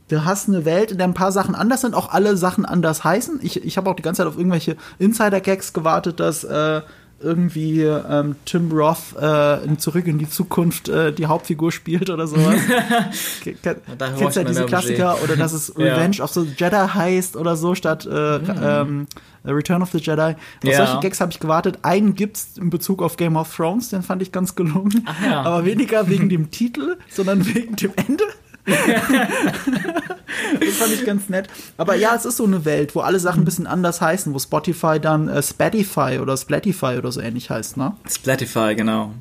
[0.09, 3.03] du hast eine Welt, in der ein paar Sachen anders sind, auch alle Sachen anders
[3.05, 3.41] heißen.
[3.43, 6.83] Ich, ich habe auch die ganze Zeit auf irgendwelche Insider-Gags gewartet, dass äh,
[7.21, 12.27] irgendwie ähm, Tim Roth äh, in Zurück in die Zukunft äh, die Hauptfigur spielt oder
[12.27, 12.61] sowas.
[13.43, 15.95] Ke- ke- Da braucht Kennst ja man diese Klassiker oder dass es Ja.
[15.95, 19.07] Revenge of the Jedi heißt oder so statt äh, ähm,
[19.45, 20.21] Return of the Jedi.
[20.21, 20.77] Auf Ja.
[20.87, 21.79] solche Gags habe ich gewartet.
[21.83, 25.03] Einen gibt's in Bezug auf Game of Thrones, den fand ich ganz gelungen.
[25.07, 25.43] Ach ja.
[25.43, 28.25] Aber weniger wegen dem Titel, sondern wegen dem Ende.
[30.61, 31.49] das fand ich ganz nett.
[31.77, 34.39] Aber ja, es ist so eine Welt, wo alle Sachen ein bisschen anders heißen, wo
[34.39, 37.95] Spotify dann äh, Spatify oder Splatify oder so ähnlich heißt, ne?
[38.09, 39.13] Splatify, genau.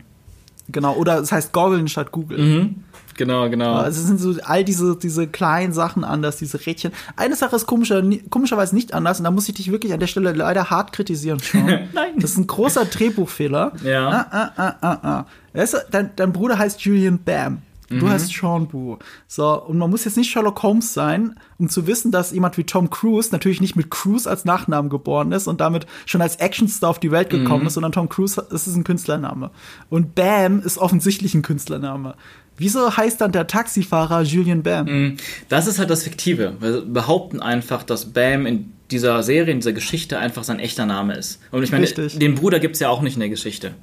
[0.70, 2.40] Genau, oder es heißt Goggeln statt Google.
[2.40, 2.84] Mhm.
[3.18, 3.76] Genau, genau.
[3.76, 6.92] Also es sind so all diese, diese kleinen Sachen anders, diese Rädchen.
[7.16, 10.08] Eine Sache ist komischer, komischerweise nicht anders und da muss ich dich wirklich an der
[10.08, 11.40] Stelle leider hart kritisieren.
[11.54, 12.16] Nein.
[12.18, 13.72] Das ist ein großer Drehbuchfehler.
[13.84, 14.10] Ja.
[14.10, 15.26] Ah, ah, ah, ah, ah.
[15.54, 17.62] Weißt du, dein, dein Bruder heißt Julian Bam.
[17.90, 18.00] Mhm.
[18.00, 18.98] Du heißt Sean Boo.
[19.28, 22.64] So, und man muss jetzt nicht Sherlock Holmes sein, um zu wissen, dass jemand wie
[22.64, 26.90] Tom Cruise natürlich nicht mit Cruise als Nachnamen geboren ist und damit schon als Actionstar
[26.90, 27.68] auf die Welt gekommen Mhm.
[27.68, 29.52] ist, sondern Tom Cruise, das ist ein Künstlername.
[29.90, 32.16] Und Bam ist offensichtlich ein Künstlername.
[32.58, 34.86] Wieso heißt dann der Taxifahrer Julian Bam?
[34.88, 35.18] Mhm.
[35.50, 36.56] Das ist halt das Fiktive.
[36.62, 41.16] Wir behaupten einfach, dass Bam in dieser Serie, in dieser Geschichte einfach sein echter Name
[41.16, 41.40] ist.
[41.52, 42.18] Und ich meine, Richtig.
[42.20, 43.74] den Bruder gibt's ja auch nicht in der Geschichte.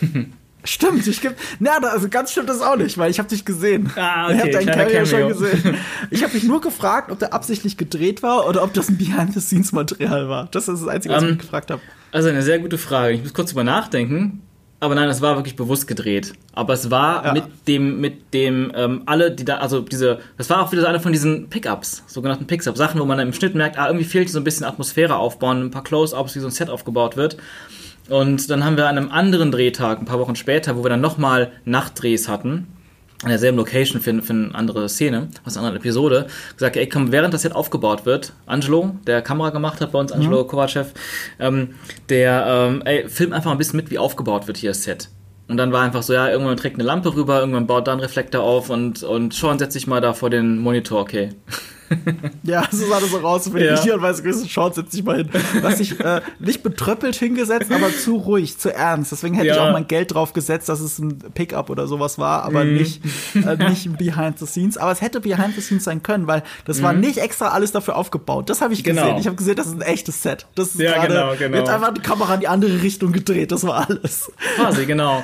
[0.64, 3.90] Stimmt, ich geb, na, also ganz stimmt das auch nicht, weil ich habe dich gesehen.
[3.96, 5.76] Ah, okay, ich habe deinen Cameo schon gesehen.
[6.10, 10.28] Ich habe mich nur gefragt, ob der absichtlich gedreht war oder ob das ein Behind-the-Scenes-Material
[10.28, 10.48] war.
[10.50, 11.80] Das ist das Einzige, was ich Ähm, mich gefragt habe.
[12.12, 13.14] Also eine sehr gute Frage.
[13.14, 14.40] Ich muss kurz drüber nachdenken.
[14.80, 16.32] Aber nein, es war wirklich bewusst gedreht.
[16.52, 17.32] Aber es war Ja.
[17.32, 20.88] mit dem, mit dem, ähm, alle, die da, also diese, das war auch wieder so
[20.88, 24.04] eine von diesen Pickups, sogenannten Pickups, Sachen, wo man dann im Schnitt merkt, ah, irgendwie
[24.04, 27.38] fehlt so ein bisschen Atmosphäre aufbauen, ein paar Close-Ups, wie so ein Set aufgebaut wird.
[28.08, 31.00] Und dann haben wir an einem anderen Drehtag, ein paar Wochen später, wo wir dann
[31.00, 32.66] nochmal Nachtdrehs hatten,
[33.22, 37.12] an derselben Location für, für eine andere Szene, aus einer anderen Episode, gesagt, ey, komm,
[37.12, 40.92] während das Set aufgebaut wird, Angelo, der Kamera gemacht hat bei uns, Angelo Kovacev,
[41.38, 41.76] ähm,
[42.10, 45.08] der, ähm, ey, film einfach ein bisschen mit, wie aufgebaut wird hier das Set.
[45.48, 48.00] Und dann war einfach so, ja, irgendwann trägt eine Lampe rüber, irgendwann baut da ein
[48.00, 51.30] Reflektor auf und, und Sean setzt sich mal da vor den Monitor, okay.
[52.42, 53.52] Ja, so sah das so aus.
[53.52, 53.74] Wenn Ja.
[53.74, 55.30] ich hier und weiß, gewisse Chance setz dich mal hin.
[55.62, 59.12] Was ich äh, nicht betröppelt hingesetzt, aber zu ruhig, zu ernst.
[59.12, 59.68] Deswegen hätte ich Ja.
[59.68, 62.74] auch mein Geld drauf gesetzt, dass es ein Pickup oder sowas war, aber Mhm.
[62.74, 63.00] nicht,
[63.34, 64.76] äh, nicht ein Behind the Scenes.
[64.76, 67.96] Aber es hätte Behind the Scenes sein können, weil das war nicht extra alles dafür
[67.96, 68.50] aufgebaut.
[68.50, 68.84] Das habe ich Mhm.
[68.84, 69.02] Genau.
[69.02, 69.18] gesehen.
[69.18, 70.46] Ich habe gesehen, das ist ein echtes Set.
[70.54, 71.56] Das ist Ja, gerade genau, genau.
[71.58, 73.52] jetzt einfach die Kamera in die andere Richtung gedreht.
[73.52, 74.30] Das war alles.
[74.56, 75.22] Quasi, genau.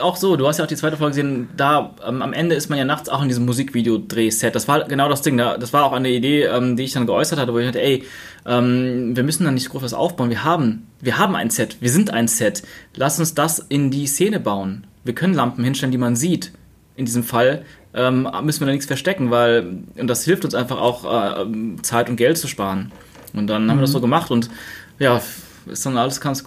[0.00, 2.68] Auch so, du hast ja auch die zweite Folge gesehen, da ähm, am Ende ist
[2.70, 4.54] man ja nachts auch in diesem Musikvideo-Drehset.
[4.54, 5.36] Das war genau das Ding.
[5.36, 7.82] Da, das war auch eine Idee, ähm, die ich dann geäußert hatte, wo ich dachte,
[7.82, 8.04] ey,
[8.46, 10.30] ähm, wir müssen da nicht groß was aufbauen.
[10.30, 12.62] Wir haben, wir haben ein Set, wir sind ein Set.
[12.94, 14.86] Lass uns das in die Szene bauen.
[15.04, 16.52] Wir können Lampen hinstellen, die man sieht.
[16.96, 20.80] In diesem Fall ähm, müssen wir da nichts verstecken, weil, und das hilft uns einfach
[20.80, 21.46] auch, äh,
[21.82, 22.92] Zeit und Geld zu sparen.
[23.32, 24.48] Und dann haben wir das so gemacht und
[24.98, 25.20] ja,
[25.66, 26.44] ist dann alles ganz.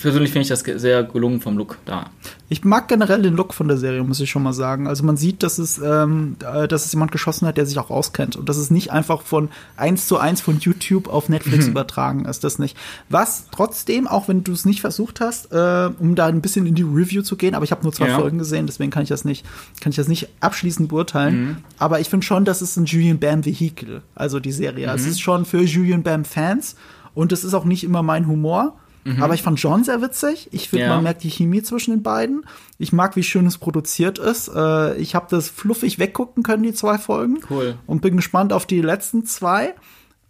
[0.00, 2.10] Persönlich finde ich das sehr gelungen vom Look da.
[2.48, 4.86] Ich mag generell den Look von der Serie, muss ich schon mal sagen.
[4.86, 7.90] Also man sieht, dass es, ähm, äh, dass es jemand geschossen hat, der sich auch
[7.90, 8.36] auskennt.
[8.36, 12.44] Und dass es nicht einfach von eins zu eins von YouTube auf Netflix übertragen ist,
[12.44, 12.76] das nicht.
[13.08, 16.74] Was trotzdem, auch wenn du es nicht versucht hast, äh, um da ein bisschen in
[16.74, 18.18] die Review zu gehen, aber ich habe nur zwei Ja.
[18.18, 19.44] Folgen gesehen, deswegen kann ich das nicht,
[19.80, 21.64] kann ich das nicht abschließend beurteilen.
[21.78, 24.90] Aber ich finde schon, das ist ein Julian Bam Vehikel, also die Serie.
[24.94, 26.76] Es ist schon für Julian Bam Fans
[27.14, 28.76] und es ist auch nicht immer mein Humor.
[29.20, 30.48] Aber ich fand John sehr witzig.
[30.50, 30.94] Ich finde, Ja.
[30.94, 32.46] man merkt die Chemie zwischen den beiden.
[32.78, 34.48] Ich mag, wie schön es produziert ist.
[34.48, 37.38] Äh, ich habe das fluffig weggucken können, die zwei Folgen.
[37.50, 37.74] Cool.
[37.86, 39.74] Und bin gespannt auf die letzten zwei.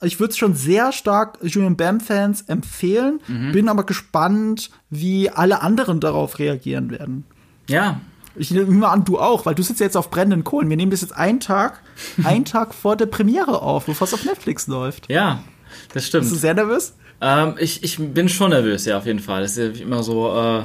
[0.02, 3.20] Ich würde es schon sehr stark Julian Bam-Fans empfehlen.
[3.28, 3.52] Mhm.
[3.52, 7.24] Bin aber gespannt, wie alle anderen darauf reagieren werden.
[7.68, 8.00] Ja,
[8.34, 10.68] Ich nehme mal an, du auch, weil du sitzt ja jetzt auf brennenden Kohlen.
[10.68, 11.80] Wir nehmen das jetzt einen Tag,
[12.24, 15.08] einen Tag vor der Premiere auf, bevor es auf Netflix läuft.
[15.08, 15.44] ja,
[15.92, 16.22] das stimmt.
[16.24, 16.94] Bist du sehr nervös?
[17.20, 19.42] Ähm, ich, ich bin schon nervös, ja, auf jeden Fall.
[19.42, 20.64] Das ist immer so, äh,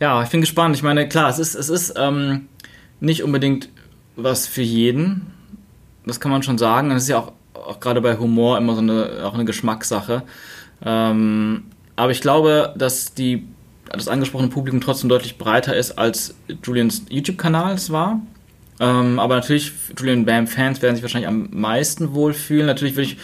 [0.00, 0.76] ja, ich bin gespannt.
[0.76, 2.48] Ich meine, klar, es ist, es ist ähm,
[3.00, 3.68] nicht unbedingt
[4.16, 5.26] was für jeden.
[6.04, 6.90] Das kann man schon sagen.
[6.90, 10.22] Das ist ja auch, auch gerade bei Humor immer so eine, auch eine Geschmackssache.
[10.84, 11.64] Ähm,
[11.96, 13.46] aber ich glaube, dass die,
[13.90, 16.34] das angesprochene Publikum trotzdem deutlich breiter ist, als
[16.64, 18.20] Julians YouTube-Kanal es war.
[18.78, 22.66] Ähm, aber natürlich, Julian Bam-Fans werden sich wahrscheinlich am meisten wohlfühlen.
[22.66, 23.16] Natürlich würde ich,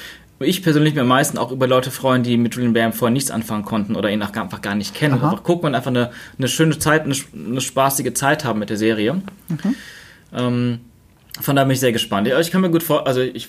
[0.43, 3.30] ich persönlich mir am meisten auch über Leute freuen, die mit Julian Bam vorher nichts
[3.30, 5.14] anfangen konnten oder ihn auch gar- einfach gar nicht kennen.
[5.14, 5.30] Aha.
[5.30, 8.76] Einfach gucken und einfach eine, eine schöne Zeit, eine, eine spaßige Zeit haben mit der
[8.76, 9.22] Serie.
[10.34, 10.80] Ähm,
[11.40, 12.26] von daher bin ich sehr gespannt.
[12.28, 13.49] Ja, Ich kann mir gut vor, also ich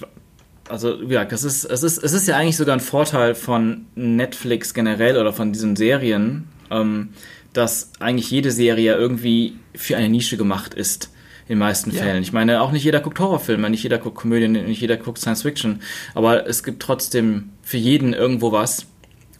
[0.69, 3.85] also wie gesagt, das ist, es ist, es ist ja eigentlich sogar ein Vorteil von
[3.95, 7.09] Netflix generell oder von diesen Serien, ähm,
[7.51, 11.11] dass eigentlich jede Serie irgendwie für eine Nische gemacht ist.
[11.47, 12.01] In den meisten ja.
[12.01, 12.23] Fällen.
[12.23, 15.41] Ich meine, auch nicht jeder guckt Horrorfilme, nicht jeder guckt Komödien, nicht jeder guckt Science
[15.41, 15.81] Fiction.
[16.15, 18.85] Aber es gibt trotzdem für jeden irgendwo was.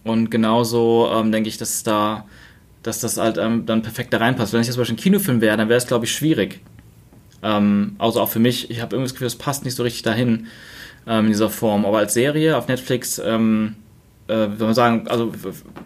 [0.04, 2.26] Und genauso ähm, denke ich, dass da,
[2.82, 4.52] dass das halt ähm, dann perfekt da reinpasst.
[4.52, 6.60] Wenn ich jetzt zum Beispiel ein Kinofilm wäre, dann wäre es, glaube ich, schwierig.
[7.42, 10.02] Ähm, also auch für mich, ich habe irgendwie das Gefühl, das passt nicht so richtig
[10.02, 10.48] dahin
[11.06, 11.86] ähm, in dieser Form.
[11.86, 13.76] Aber als Serie auf Netflix, ähm,
[14.26, 15.32] äh, würde man sagen, also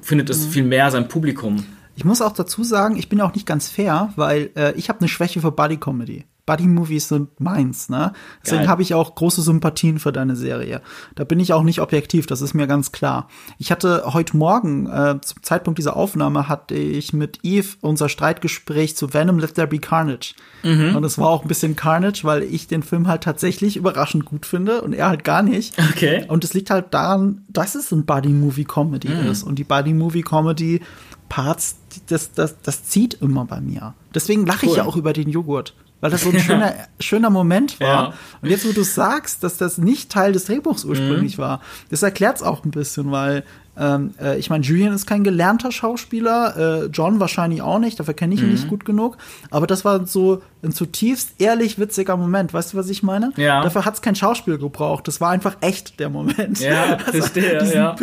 [0.03, 0.51] findet es mhm.
[0.51, 1.65] viel mehr sein Publikum.
[1.99, 5.01] Ich muss auch dazu sagen, ich bin auch nicht ganz fair, weil äh, ich habe
[5.01, 6.27] eine Schwäche für Buddy Comedy.
[6.47, 8.13] Buddy-Movies sind meins, ne?
[8.43, 10.81] Deswegen habe ich auch große Sympathien für deine Serie.
[11.17, 13.29] Da bin ich auch nicht objektiv, das ist mir ganz klar.
[13.59, 18.97] Ich hatte heute Morgen, äh, zum Zeitpunkt dieser Aufnahme, hatte ich mit Eve unser Streitgespräch
[18.97, 20.35] zu Venom Let There Be Carnage.
[20.63, 20.97] Mhm.
[20.97, 24.47] Und es war auch ein bisschen Carnage, weil ich den Film halt tatsächlich überraschend gut
[24.47, 25.75] finde und er halt gar nicht.
[25.91, 26.25] Okay.
[26.29, 29.27] Und es liegt halt daran, dass es ein Buddy-Movie-Comedy mhm.
[29.27, 29.43] ist.
[29.43, 30.81] Und die Buddy-Movie-Comedy
[31.29, 31.77] Parts,
[32.07, 33.95] das, das, das zieht immer bei mir.
[34.15, 34.73] Deswegen lache cool.
[34.73, 37.87] ich ja auch über den Joghurt weil das so ein schöner, schöner Moment war.
[38.11, 38.15] Ja.
[38.41, 41.43] Und jetzt, wo du sagst, dass das nicht Teil des Drehbuchs ursprünglich mhm.
[41.43, 43.45] war, das erklärt es auch ein bisschen, weil
[43.79, 48.15] ähm, äh, ich meine, Julian ist kein gelernter Schauspieler, äh, John wahrscheinlich auch nicht, dafür
[48.15, 48.53] kenne ich ihn mhm.
[48.53, 49.17] nicht gut genug.
[49.51, 52.53] Aber das war so ein zutiefst ehrlich witziger Moment.
[52.53, 53.33] Weißt du, was ich meine?
[53.37, 53.63] Ja.
[53.63, 55.07] Dafür hat es kein Schauspiel gebraucht.
[55.07, 56.59] Das war einfach echt der Moment.
[56.59, 57.97] Ja, also verstehe, diesen, ja.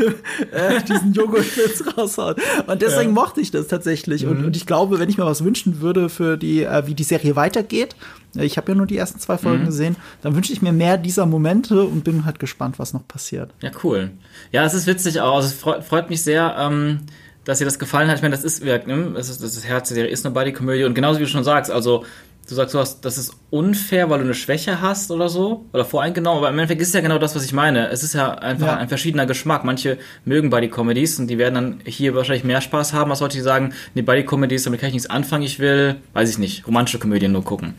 [0.51, 2.38] Äh, diesen Joghurt-Witz raushaut.
[2.67, 3.21] Und deswegen ja.
[3.21, 4.23] mochte ich das tatsächlich.
[4.23, 4.32] Mhm.
[4.32, 7.03] Und, und ich glaube, wenn ich mir was wünschen würde für die, äh, wie die
[7.03, 7.95] Serie weitergeht,
[8.43, 9.67] ich habe ja nur die ersten zwei Folgen mhm.
[9.67, 9.95] gesehen.
[10.21, 13.51] Dann wünsche ich mir mehr dieser Momente und bin halt gespannt, was noch passiert.
[13.61, 14.11] Ja, cool.
[14.51, 15.38] Ja, es ist witzig auch.
[15.38, 17.01] Also, es freut, freut mich sehr, ähm,
[17.43, 18.17] dass dir das gefallen hat.
[18.17, 20.83] Ich meine, das ist, ne, das ist das Herz der Serie ist eine Buddy-Komödie.
[20.83, 22.05] Und genauso wie du schon sagst, also
[22.48, 25.86] du sagst, du hast, das ist unfair, weil du eine Schwäche hast oder so, oder
[25.86, 27.89] voreingenommen, aber im Endeffekt ist es ja genau das, was ich meine.
[27.89, 28.78] Es ist ja einfach ja.
[28.78, 29.64] ein verschiedener Geschmack.
[29.64, 33.38] Manche mögen Buddy Comedies und die werden dann hier wahrscheinlich mehr Spaß haben, als Leute,
[33.38, 36.68] die sagen, nee, Buddy Comedies, damit kann ich nichts anfangen, ich will, weiß ich nicht,
[36.68, 37.76] romantische Komödien nur gucken.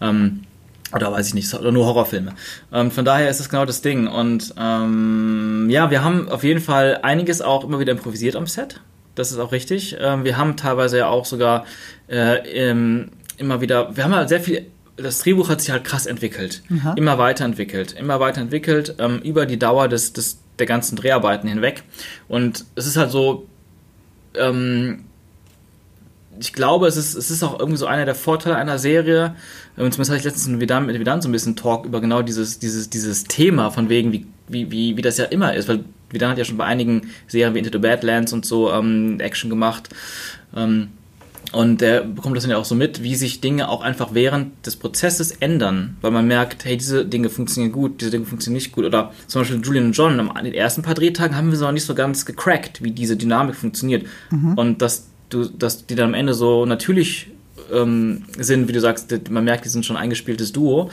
[0.00, 0.42] Ähm,
[0.94, 2.34] oder weiß ich nicht, oder nur Horrorfilme.
[2.72, 4.06] Ähm, von daher ist es genau das Ding.
[4.06, 8.80] Und ähm, ja, wir haben auf jeden Fall einiges auch immer wieder improvisiert am Set.
[9.14, 9.96] Das ist auch richtig.
[10.00, 11.64] Ähm, wir haben teilweise ja auch sogar
[12.08, 13.10] äh, im
[13.42, 14.66] immer wieder, wir haben halt sehr viel,
[14.96, 16.94] das Drehbuch hat sich halt krass entwickelt, Aha.
[16.94, 21.82] immer weiterentwickelt, immer weiterentwickelt, ähm, über die Dauer des, des, der ganzen Dreharbeiten hinweg.
[22.28, 23.46] Und es ist halt so,
[24.34, 25.04] ähm,
[26.38, 29.34] ich glaube, es ist, es ist auch irgendwie so einer der Vorteile einer Serie.
[29.76, 32.22] Und zumindest hatte ich letztens mit Vidan, mit Vidan so ein bisschen Talk über genau
[32.22, 35.68] dieses, dieses, dieses Thema, von wegen, wie, wie, wie, wie das ja immer ist.
[35.68, 39.20] Weil Vidan hat ja schon bei einigen Serien wie Into the Badlands und so ähm,
[39.20, 39.88] Action gemacht.
[40.56, 40.88] Ähm,
[41.52, 44.66] und der bekommt das dann ja auch so mit, wie sich Dinge auch einfach während
[44.66, 48.72] des Prozesses ändern, weil man merkt, hey, diese Dinge funktionieren gut, diese Dinge funktionieren nicht
[48.72, 48.84] gut.
[48.86, 51.72] Oder zum Beispiel Julian und John, an den ersten paar Drehtagen haben wir so noch
[51.72, 54.06] nicht so ganz gecrackt, wie diese Dynamik funktioniert.
[54.30, 54.54] Mhm.
[54.54, 57.28] Und dass du, dass die dann am Ende so natürlich
[57.70, 60.90] ähm, sind, wie du sagst, man merkt, die sind schon ein eingespieltes Duo.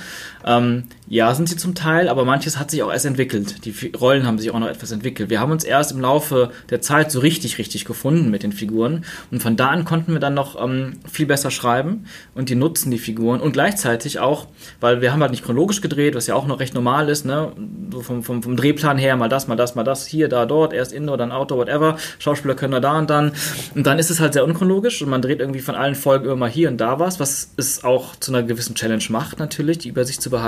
[0.49, 3.65] Ähm, ja, sind sie zum Teil, aber manches hat sich auch erst entwickelt.
[3.65, 5.29] Die Rollen haben sich auch noch etwas entwickelt.
[5.29, 9.05] Wir haben uns erst im Laufe der Zeit so richtig, richtig gefunden mit den Figuren
[9.29, 12.89] und von da an konnten wir dann noch ähm, viel besser schreiben und die nutzen
[12.89, 14.47] die Figuren und gleichzeitig auch,
[14.79, 17.51] weil wir haben halt nicht chronologisch gedreht, was ja auch noch recht normal ist, ne?
[17.91, 20.73] So vom, vom, vom Drehplan her, mal das, mal das, mal das, hier, da, dort,
[20.73, 21.97] erst Indoor, dann Outdoor, whatever.
[22.17, 23.33] Schauspieler können da, da und dann.
[23.75, 26.35] Und dann ist es halt sehr unchronologisch und man dreht irgendwie von allen Folgen immer
[26.35, 29.89] mal hier und da was, was es auch zu einer gewissen Challenge macht, natürlich, die
[29.89, 30.38] Übersicht zu behalten.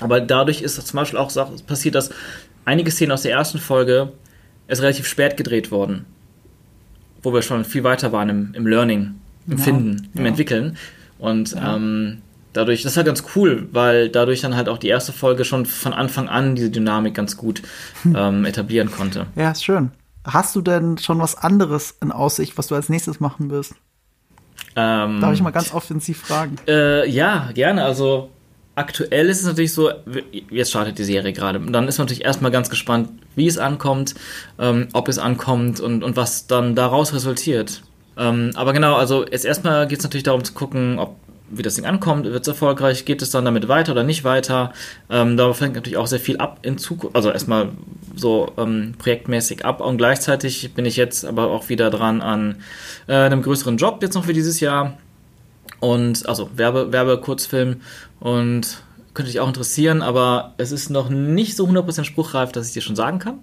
[0.00, 1.32] Aber dadurch ist zum Beispiel auch
[1.66, 2.10] passiert, dass
[2.64, 4.12] einige Szenen aus der ersten Folge
[4.68, 6.06] erst relativ spät gedreht wurden.
[7.22, 9.14] Wo wir schon viel weiter waren im, im Learning,
[9.46, 10.28] im ja, Finden, im ja.
[10.28, 10.76] Entwickeln.
[11.18, 11.76] Und ja.
[11.76, 12.22] ähm,
[12.52, 15.66] dadurch, das ist halt ganz cool, weil dadurch dann halt auch die erste Folge schon
[15.66, 17.62] von Anfang an diese Dynamik ganz gut
[18.02, 18.16] hm.
[18.16, 19.26] ähm, etablieren konnte.
[19.36, 19.90] Ja, ist schön.
[20.24, 23.74] Hast du denn schon was anderes in Aussicht, was du als nächstes machen wirst?
[24.76, 26.56] Ähm, Darf ich mal ganz offensiv fragen?
[26.68, 27.84] Äh, ja, gerne.
[27.84, 28.30] Also
[28.80, 29.90] aktuell ist es natürlich so,
[30.50, 31.58] jetzt startet die Serie gerade.
[31.58, 34.14] Und dann ist man natürlich erstmal ganz gespannt, wie es ankommt,
[34.58, 37.82] ähm, ob es ankommt und, und was dann daraus resultiert.
[38.16, 41.16] Ähm, aber genau, also jetzt erstmal geht es natürlich darum zu gucken, ob
[41.50, 44.72] wie das Ding ankommt, wird es erfolgreich, geht es dann damit weiter oder nicht weiter.
[45.10, 47.70] Ähm, da fängt natürlich auch sehr viel ab in Zukunft, also erstmal
[48.14, 52.56] so ähm, projektmäßig ab und gleichzeitig bin ich jetzt aber auch wieder dran an
[53.08, 54.96] äh, einem größeren Job jetzt noch für dieses Jahr
[55.80, 57.80] und also Werbe, Werbe, Kurzfilm
[58.20, 58.82] und
[59.14, 62.82] könnte dich auch interessieren, aber es ist noch nicht so 100% spruchreif, dass ich dir
[62.82, 63.38] schon sagen kann.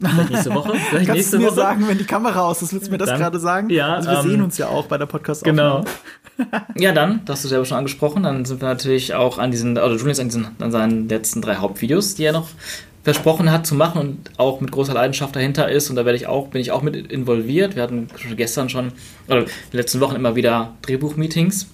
[0.00, 0.72] Vielleicht nächste Woche.
[0.90, 1.56] Vielleicht Kannst nächste du mir Woche?
[1.56, 3.68] sagen, wenn die Kamera aus ist, willst du mir das gerade sagen?
[3.70, 3.94] Ja.
[3.94, 5.84] Also wir ähm, sehen uns ja auch bei der podcast Genau.
[6.76, 9.72] ja, dann, das hast du selber schon angesprochen, dann sind wir natürlich auch an diesen,
[9.72, 12.48] oder Julian ist an, diesen, an seinen letzten drei Hauptvideos, die er noch
[13.02, 15.90] versprochen hat zu machen und auch mit großer Leidenschaft dahinter ist.
[15.90, 17.76] Und da werde ich auch, bin ich auch mit involviert.
[17.76, 18.92] Wir hatten gestern schon,
[19.26, 21.68] oder in den letzten Wochen immer wieder Drehbuchmeetings.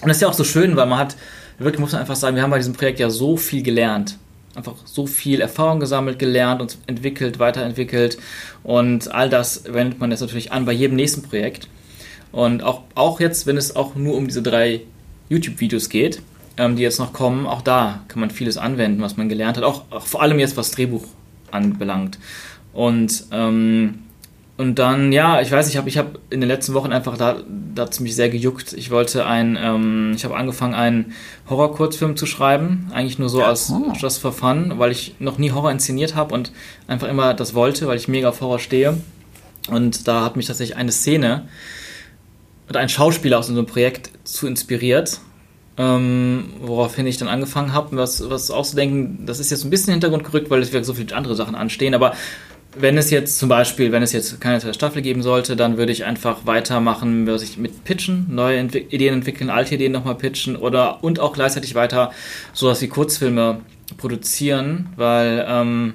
[0.00, 1.16] Und das ist ja auch so schön, weil man hat,
[1.58, 4.18] wirklich muss man einfach sagen, wir haben bei diesem Projekt ja so viel gelernt.
[4.54, 8.18] Einfach so viel Erfahrung gesammelt, gelernt und entwickelt, weiterentwickelt.
[8.62, 11.68] Und all das wendet man jetzt natürlich an bei jedem nächsten Projekt.
[12.32, 14.80] Und auch, auch jetzt, wenn es auch nur um diese drei
[15.28, 16.20] YouTube-Videos geht,
[16.56, 19.64] ähm, die jetzt noch kommen, auch da kann man vieles anwenden, was man gelernt hat,
[19.64, 21.04] auch, auch vor allem jetzt was Drehbuch
[21.50, 22.18] anbelangt.
[22.72, 24.00] Und ähm,
[24.56, 27.38] und dann, ja, ich weiß, ich habe ich hab in den letzten Wochen einfach, da,
[27.74, 28.72] da hat es mich sehr gejuckt.
[28.72, 31.12] Ich wollte ein, ähm, ich habe angefangen, einen
[31.50, 32.88] Horror-Kurzfilm zu schreiben.
[32.92, 33.92] Eigentlich nur so ja, als oh.
[33.96, 36.52] just for fun, weil ich noch nie Horror inszeniert habe und
[36.86, 38.96] einfach immer das wollte, weil ich mega auf Horror stehe.
[39.68, 41.48] Und da hat mich tatsächlich eine Szene
[42.68, 45.20] und ein Schauspieler aus unserem Projekt zu inspiriert.
[45.76, 50.22] Ähm, woraufhin ich dann angefangen habe, was, was auszudenken, das ist jetzt ein bisschen Hintergrund
[50.22, 52.12] gerückt, weil es wirklich so viele andere Sachen anstehen, aber
[52.76, 55.92] wenn es jetzt zum Beispiel, wenn es jetzt keine zweite Staffel geben sollte, dann würde
[55.92, 60.56] ich einfach weitermachen, was ich mit Pitchen, neue Entwick Ideen entwickeln, alte Ideen nochmal pitchen
[60.56, 62.10] oder und auch gleichzeitig weiter
[62.52, 63.60] sowas wie Kurzfilme
[63.96, 65.94] produzieren, weil ähm,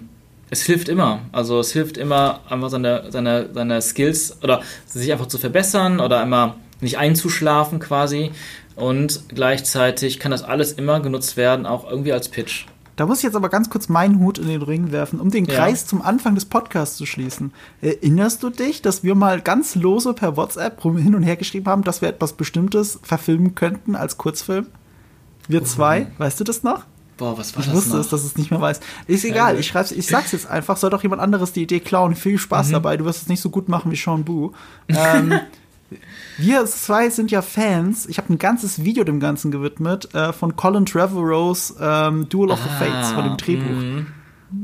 [0.49, 1.21] es hilft immer.
[1.31, 6.23] Also es hilft immer, einfach seine, seine, seine Skills oder sich einfach zu verbessern oder
[6.23, 8.31] immer nicht einzuschlafen quasi.
[8.79, 12.65] Und gleichzeitig kann das alles immer genutzt werden, auch irgendwie als Pitch.
[12.95, 15.45] Da muss ich jetzt aber ganz kurz meinen Hut in den Ring werfen, um den
[15.45, 15.55] ja.
[15.55, 17.53] Kreis zum Anfang des Podcasts zu schließen.
[17.81, 21.83] Erinnerst du dich, dass wir mal ganz lose per WhatsApp hin und her geschrieben haben,
[21.83, 24.67] dass wir etwas Bestimmtes verfilmen könnten als Kurzfilm?
[25.47, 26.19] Wir zwei, oh.
[26.19, 26.83] weißt du das noch?
[27.15, 27.67] Boah, was war ich das?
[27.67, 27.99] Ich wusste noch?
[27.99, 28.81] es, dass es nicht mehr weiß.
[29.07, 32.15] Ist egal, ich schreib's, ich sag's jetzt einfach, soll doch jemand anderes die Idee klauen.
[32.15, 32.73] Viel Spaß mhm.
[32.73, 34.51] dabei, du wirst es nicht so gut machen wie Sean Boo.
[34.89, 35.39] Ähm,
[36.37, 38.05] wir zwei sind ja Fans.
[38.07, 42.59] Ich habe ein ganzes Video dem Ganzen gewidmet äh, von Colin Trevorrows ähm, Duel of
[42.61, 43.69] ah, the Fates, von dem Drehbuch.
[43.69, 44.05] Mm.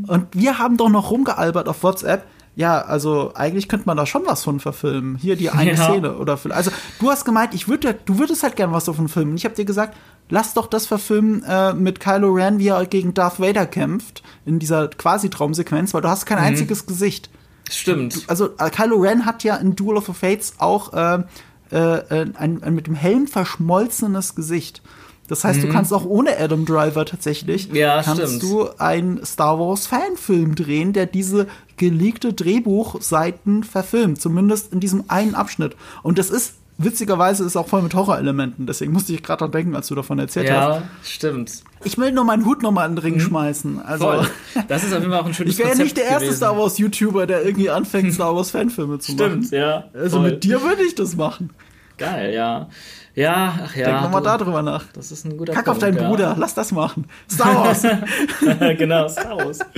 [0.07, 2.25] Und wir haben doch noch rumgealbert auf WhatsApp.
[2.55, 5.17] Ja, also eigentlich könnte man da schon was von verfilmen.
[5.17, 5.83] Hier die eine ja.
[5.83, 9.35] Szene oder also du hast gemeint, ich würde, du würdest halt gern was davon filmen.
[9.35, 9.97] Ich habe dir gesagt,
[10.29, 14.59] lass doch das verfilmen äh, mit Kylo Ren, wie er gegen Darth Vader kämpft in
[14.59, 16.45] dieser quasi Traumsequenz, weil du hast kein mhm.
[16.45, 17.29] einziges Gesicht.
[17.69, 18.23] Stimmt.
[18.27, 21.23] Also äh, Kylo Ren hat ja in Duel of the Fates auch äh,
[21.71, 24.81] äh, ein, ein, mit dem Helm verschmolzenes Gesicht.
[25.27, 25.67] Das heißt, mhm.
[25.67, 28.43] du kannst auch ohne Adam Driver tatsächlich ja, kannst stimmt.
[28.43, 31.47] du einen Star Wars Fanfilm drehen, der diese
[31.77, 35.75] geleakte Drehbuchseiten verfilmt, zumindest in diesem einen Abschnitt.
[36.03, 38.65] Und das ist witzigerweise ist auch voll mit Horrorelementen.
[38.65, 40.79] Deswegen musste ich gerade dran denken, als du davon erzählt ja, hast.
[40.79, 41.51] Ja, stimmt.
[41.83, 43.21] Ich will nur meinen Hut nochmal in den Ring mhm.
[43.21, 43.81] schmeißen.
[43.81, 44.27] Also, voll.
[44.67, 46.37] Das ist auf jeden Fall auch ein schönes Ich wäre ja nicht der erste gewesen.
[46.37, 49.43] Star Wars YouTuber, der irgendwie anfängt, Star Wars Fanfilme zu machen.
[49.43, 49.85] Stimmt, ja.
[49.93, 50.31] Also voll.
[50.31, 51.51] mit dir würde ich das machen.
[51.97, 52.67] Geil, ja.
[53.13, 53.85] Ja, ach ja.
[53.85, 54.85] Denk nochmal darüber nach.
[54.91, 56.09] Das ist ein guter Kack Punkt, auf deinen ja.
[56.09, 57.05] Bruder, lass das machen.
[57.31, 57.83] Star Wars.
[58.77, 59.59] genau, Star Wars.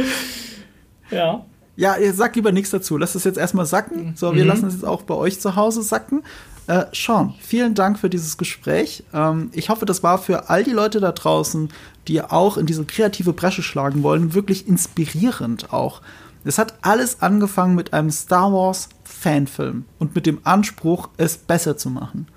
[1.10, 1.45] Ja.
[1.78, 2.97] Ja, ihr sagt lieber nichts dazu.
[2.97, 4.13] Lasst es jetzt erstmal sacken.
[4.15, 4.49] So, wir mhm.
[4.49, 6.23] lassen es jetzt auch bei euch zu Hause sacken.
[6.65, 9.03] Äh, Sean, vielen Dank für dieses Gespräch.
[9.13, 11.69] Ähm, ich hoffe, das war für all die Leute da draußen,
[12.07, 16.01] die auch in diese kreative Bresche schlagen wollen, wirklich inspirierend auch.
[16.43, 21.78] Es hat alles angefangen mit einem Star Wars Fanfilm und mit dem Anspruch, es besser
[21.78, 22.28] zu machen.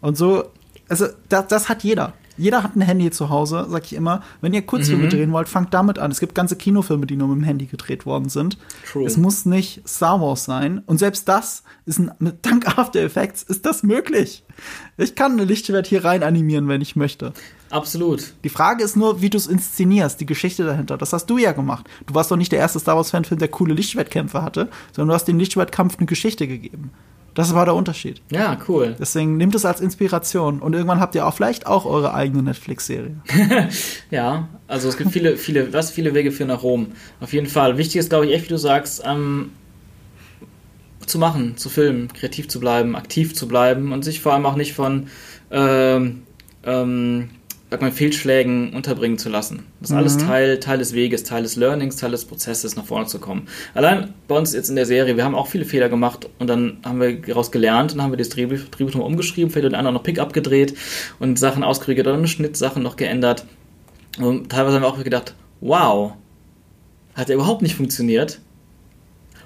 [0.00, 0.44] Und so,
[0.88, 2.14] also das, das hat jeder.
[2.36, 4.22] Jeder hat ein Handy zu Hause, sag ich immer.
[4.40, 5.10] Wenn ihr Kurzfilme mhm.
[5.10, 6.10] drehen wollt, fangt damit an.
[6.10, 8.58] Es gibt ganze Kinofilme, die nur mit dem Handy gedreht worden sind.
[8.90, 9.06] True.
[9.06, 10.82] Es muss nicht Star Wars sein.
[10.86, 14.44] Und selbst das ist ein, mit dank After Effects ist das möglich.
[14.96, 17.32] Ich kann eine Lichtschwert hier rein animieren, wenn ich möchte.
[17.70, 18.34] Absolut.
[18.44, 20.98] Die Frage ist nur, wie du es inszenierst, die Geschichte dahinter.
[20.98, 21.88] Das hast du ja gemacht.
[22.06, 25.26] Du warst doch nicht der erste Star Wars-Fanfilm, der coole Lichtschwertkämpfe hatte, sondern du hast
[25.26, 26.90] dem Lichtschwertkampf eine Geschichte gegeben.
[27.34, 28.20] Das war der Unterschied.
[28.30, 28.94] Ja, cool.
[28.98, 33.16] Deswegen nimmt es als Inspiration und irgendwann habt ihr auch vielleicht auch eure eigene Netflix-Serie.
[34.10, 36.88] ja, also es gibt viele, viele, was viele Wege für nach Rom.
[37.20, 37.78] Auf jeden Fall.
[37.78, 39.52] Wichtig ist, glaube ich, echt, wie du sagst, ähm,
[41.06, 44.56] zu machen, zu filmen, kreativ zu bleiben, aktiv zu bleiben und sich vor allem auch
[44.56, 45.08] nicht von
[45.50, 46.22] ähm,
[46.64, 47.30] ähm,
[47.72, 49.64] sag mal, Fehlschlägen unterbringen zu lassen.
[49.80, 49.98] Das ist mhm.
[49.98, 53.48] alles Teil, Teil des Weges, Teil des Learnings, Teil des Prozesses, nach vorne zu kommen.
[53.72, 56.80] Allein bei uns jetzt in der Serie, wir haben auch viele Fehler gemacht und dann
[56.84, 59.74] haben wir daraus gelernt und dann haben wir das Drehbuch, Drehbuch nochmal umgeschrieben, vielleicht den
[59.74, 60.74] anderen noch Pickup gedreht
[61.18, 63.46] und Sachen auskorrigiert oder eine Schnittsachen noch geändert.
[64.18, 66.12] Und teilweise haben wir auch gedacht, wow,
[67.14, 68.40] hat ja überhaupt nicht funktioniert.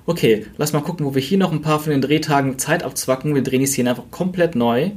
[0.04, 3.36] Okay, lass mal gucken, wo wir hier noch ein paar von den Drehtagen Zeit abzwacken.
[3.36, 4.90] Wir drehen die Szene einfach komplett neu.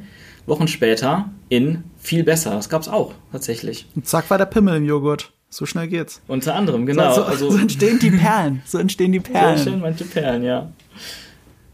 [0.47, 2.51] Wochen später in viel besser.
[2.51, 3.87] Das gab es auch, tatsächlich.
[3.95, 5.31] Und zack war der Pimmel im Joghurt.
[5.51, 6.21] So schnell geht's.
[6.27, 7.09] Unter anderem, genau.
[7.13, 8.61] So, so, also, so entstehen die Perlen.
[8.65, 9.57] So entstehen die Perlen.
[9.57, 10.69] So entstehen manche Perlen, ja.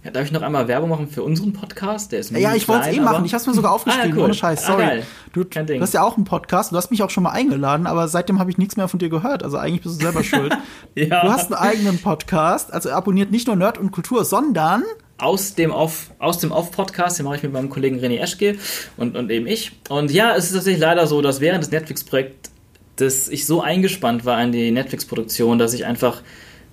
[0.04, 2.12] Ja, darf ich noch einmal Werbung machen für unseren Podcast?
[2.12, 3.26] Der ist Ja, ich wollte es eh machen.
[3.26, 4.24] Ich habe es mir sogar aufgeschrieben, Ah, cool.
[4.26, 4.64] ohne Scheiß.
[4.66, 4.84] Ah, Sorry.
[4.84, 5.04] geil.
[5.34, 6.72] du, du hast ja auch einen Podcast.
[6.72, 9.10] Du hast mich auch schon mal eingeladen, aber seitdem habe ich nichts mehr von dir
[9.10, 9.44] gehört.
[9.44, 10.56] Also eigentlich bist du selber schuld.
[10.94, 11.22] Ja.
[11.26, 12.72] Du hast einen eigenen Podcast.
[12.72, 14.84] Also abonniert nicht nur Nerd und Kultur, sondern
[15.18, 18.58] aus dem Off, aus dem Off-Podcast, den mache ich mit meinem Kollegen René Eschke
[18.98, 19.72] und, und eben ich.
[19.90, 22.52] Und ja, es ist tatsächlich leider so, dass während des Netflix-Projekts
[22.96, 26.22] dass ich so eingespannt war in die Netflix-Produktion, dass ich einfach,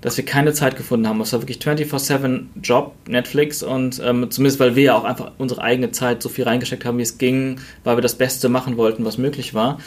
[0.00, 1.20] dass wir keine Zeit gefunden haben.
[1.20, 5.62] Es war wirklich 24-7 Job, Netflix und ähm, zumindest weil wir ja auch einfach unsere
[5.62, 9.04] eigene Zeit so viel reingesteckt haben, wie es ging, weil wir das Beste machen wollten,
[9.04, 9.78] was möglich war.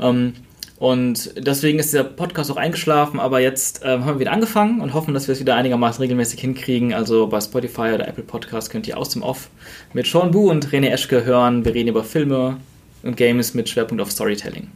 [0.00, 0.34] Ähm,
[0.76, 4.92] und deswegen ist der Podcast auch eingeschlafen, aber jetzt ähm, haben wir wieder angefangen und
[4.92, 6.92] hoffen, dass wir es wieder einigermaßen regelmäßig hinkriegen.
[6.92, 9.50] Also bei Spotify oder Apple Podcast könnt ihr aus dem Off
[9.92, 11.64] mit Sean Bu und René Eschke hören.
[11.64, 12.56] Wir reden über Filme
[13.04, 14.68] und Games mit Schwerpunkt auf Storytelling.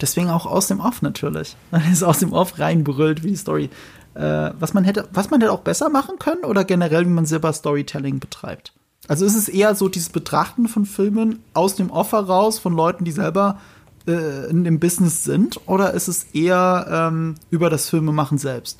[0.00, 1.56] deswegen auch aus dem Off natürlich.
[1.70, 3.70] Man ist aus dem Off reinbrüllt, wie die Story.
[4.14, 7.26] Äh, was man hätte, was man hätte auch besser machen können oder generell, wie man
[7.26, 8.72] selber Storytelling betreibt.
[9.06, 13.04] Also ist es eher so dieses Betrachten von Filmen aus dem Off heraus von Leuten,
[13.04, 13.60] die selber
[14.06, 18.78] äh, in dem Business sind, oder ist es eher ähm, über das Filmemachen selbst?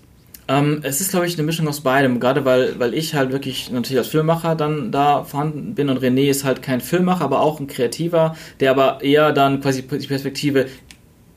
[0.50, 3.70] Ähm, es ist, glaube ich, eine Mischung aus beidem, gerade weil, weil ich halt wirklich
[3.70, 7.60] natürlich als Filmemacher dann da vorhanden bin und René ist halt kein Filmemacher, aber auch
[7.60, 10.66] ein Kreativer, der aber eher dann quasi die Perspektive,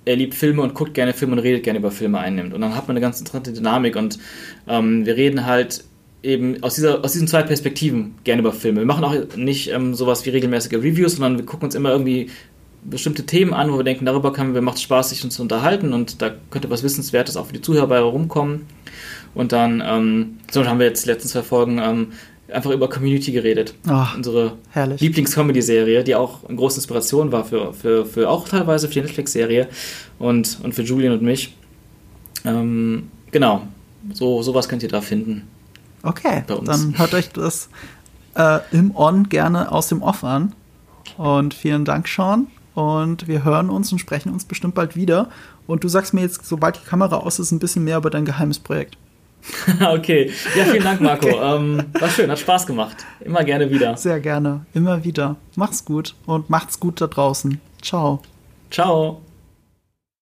[0.06, 2.56] er liebt Filme und guckt gerne Filme und redet gerne über Filme einnimmt.
[2.56, 4.18] Und dann hat man eine ganz interessante Dynamik und
[4.68, 5.84] ähm, wir reden halt
[6.24, 8.80] eben aus, dieser, aus diesen zwei Perspektiven gerne über Filme.
[8.80, 12.32] Wir machen auch nicht ähm, sowas wie regelmäßige Reviews, sondern wir gucken uns immer irgendwie
[12.86, 15.42] bestimmte Themen an, wo wir denken, darüber kann, wir macht es Spaß, sich uns zu
[15.42, 18.68] unterhalten und da könnte was Wissenswertes auch für die Zuhörer bei rumkommen.
[19.34, 22.14] Und dann, ähm, so haben wir jetzt die letzten zwei Folgen ähm,
[22.52, 23.74] einfach über Community geredet.
[23.88, 24.54] Ach, Unsere.
[24.76, 29.68] Lieblings-Comedy-Serie, die auch eine große Inspiration war für, für, für auch teilweise für die Netflix-Serie
[30.20, 31.56] und, und für Julian und mich.
[32.46, 33.64] Ähm, genau,
[34.14, 35.48] so sowas könnt ihr da finden.
[36.04, 37.70] Okay, dann hört euch das
[38.36, 40.54] äh, im On gerne aus dem Off an.
[41.18, 42.48] Und vielen Dank, Sean.
[42.76, 45.30] Und wir hören uns und sprechen uns bestimmt bald wieder.
[45.68, 48.26] Und du sagst mir jetzt, sobald die Kamera aus ist, ein bisschen mehr über dein
[48.26, 48.98] geheimes Projekt.
[49.82, 51.28] okay, ja, vielen Dank, Marco.
[51.28, 53.06] Ähm, war schön, hat Spaß gemacht.
[53.20, 53.98] Immer gerne wieder.
[53.98, 54.66] Sehr gerne.
[54.74, 55.36] Immer wieder.
[55.56, 57.60] Mach's gut und macht's gut da draußen.
[57.82, 58.22] Ciao.
[58.72, 59.22] Ciao.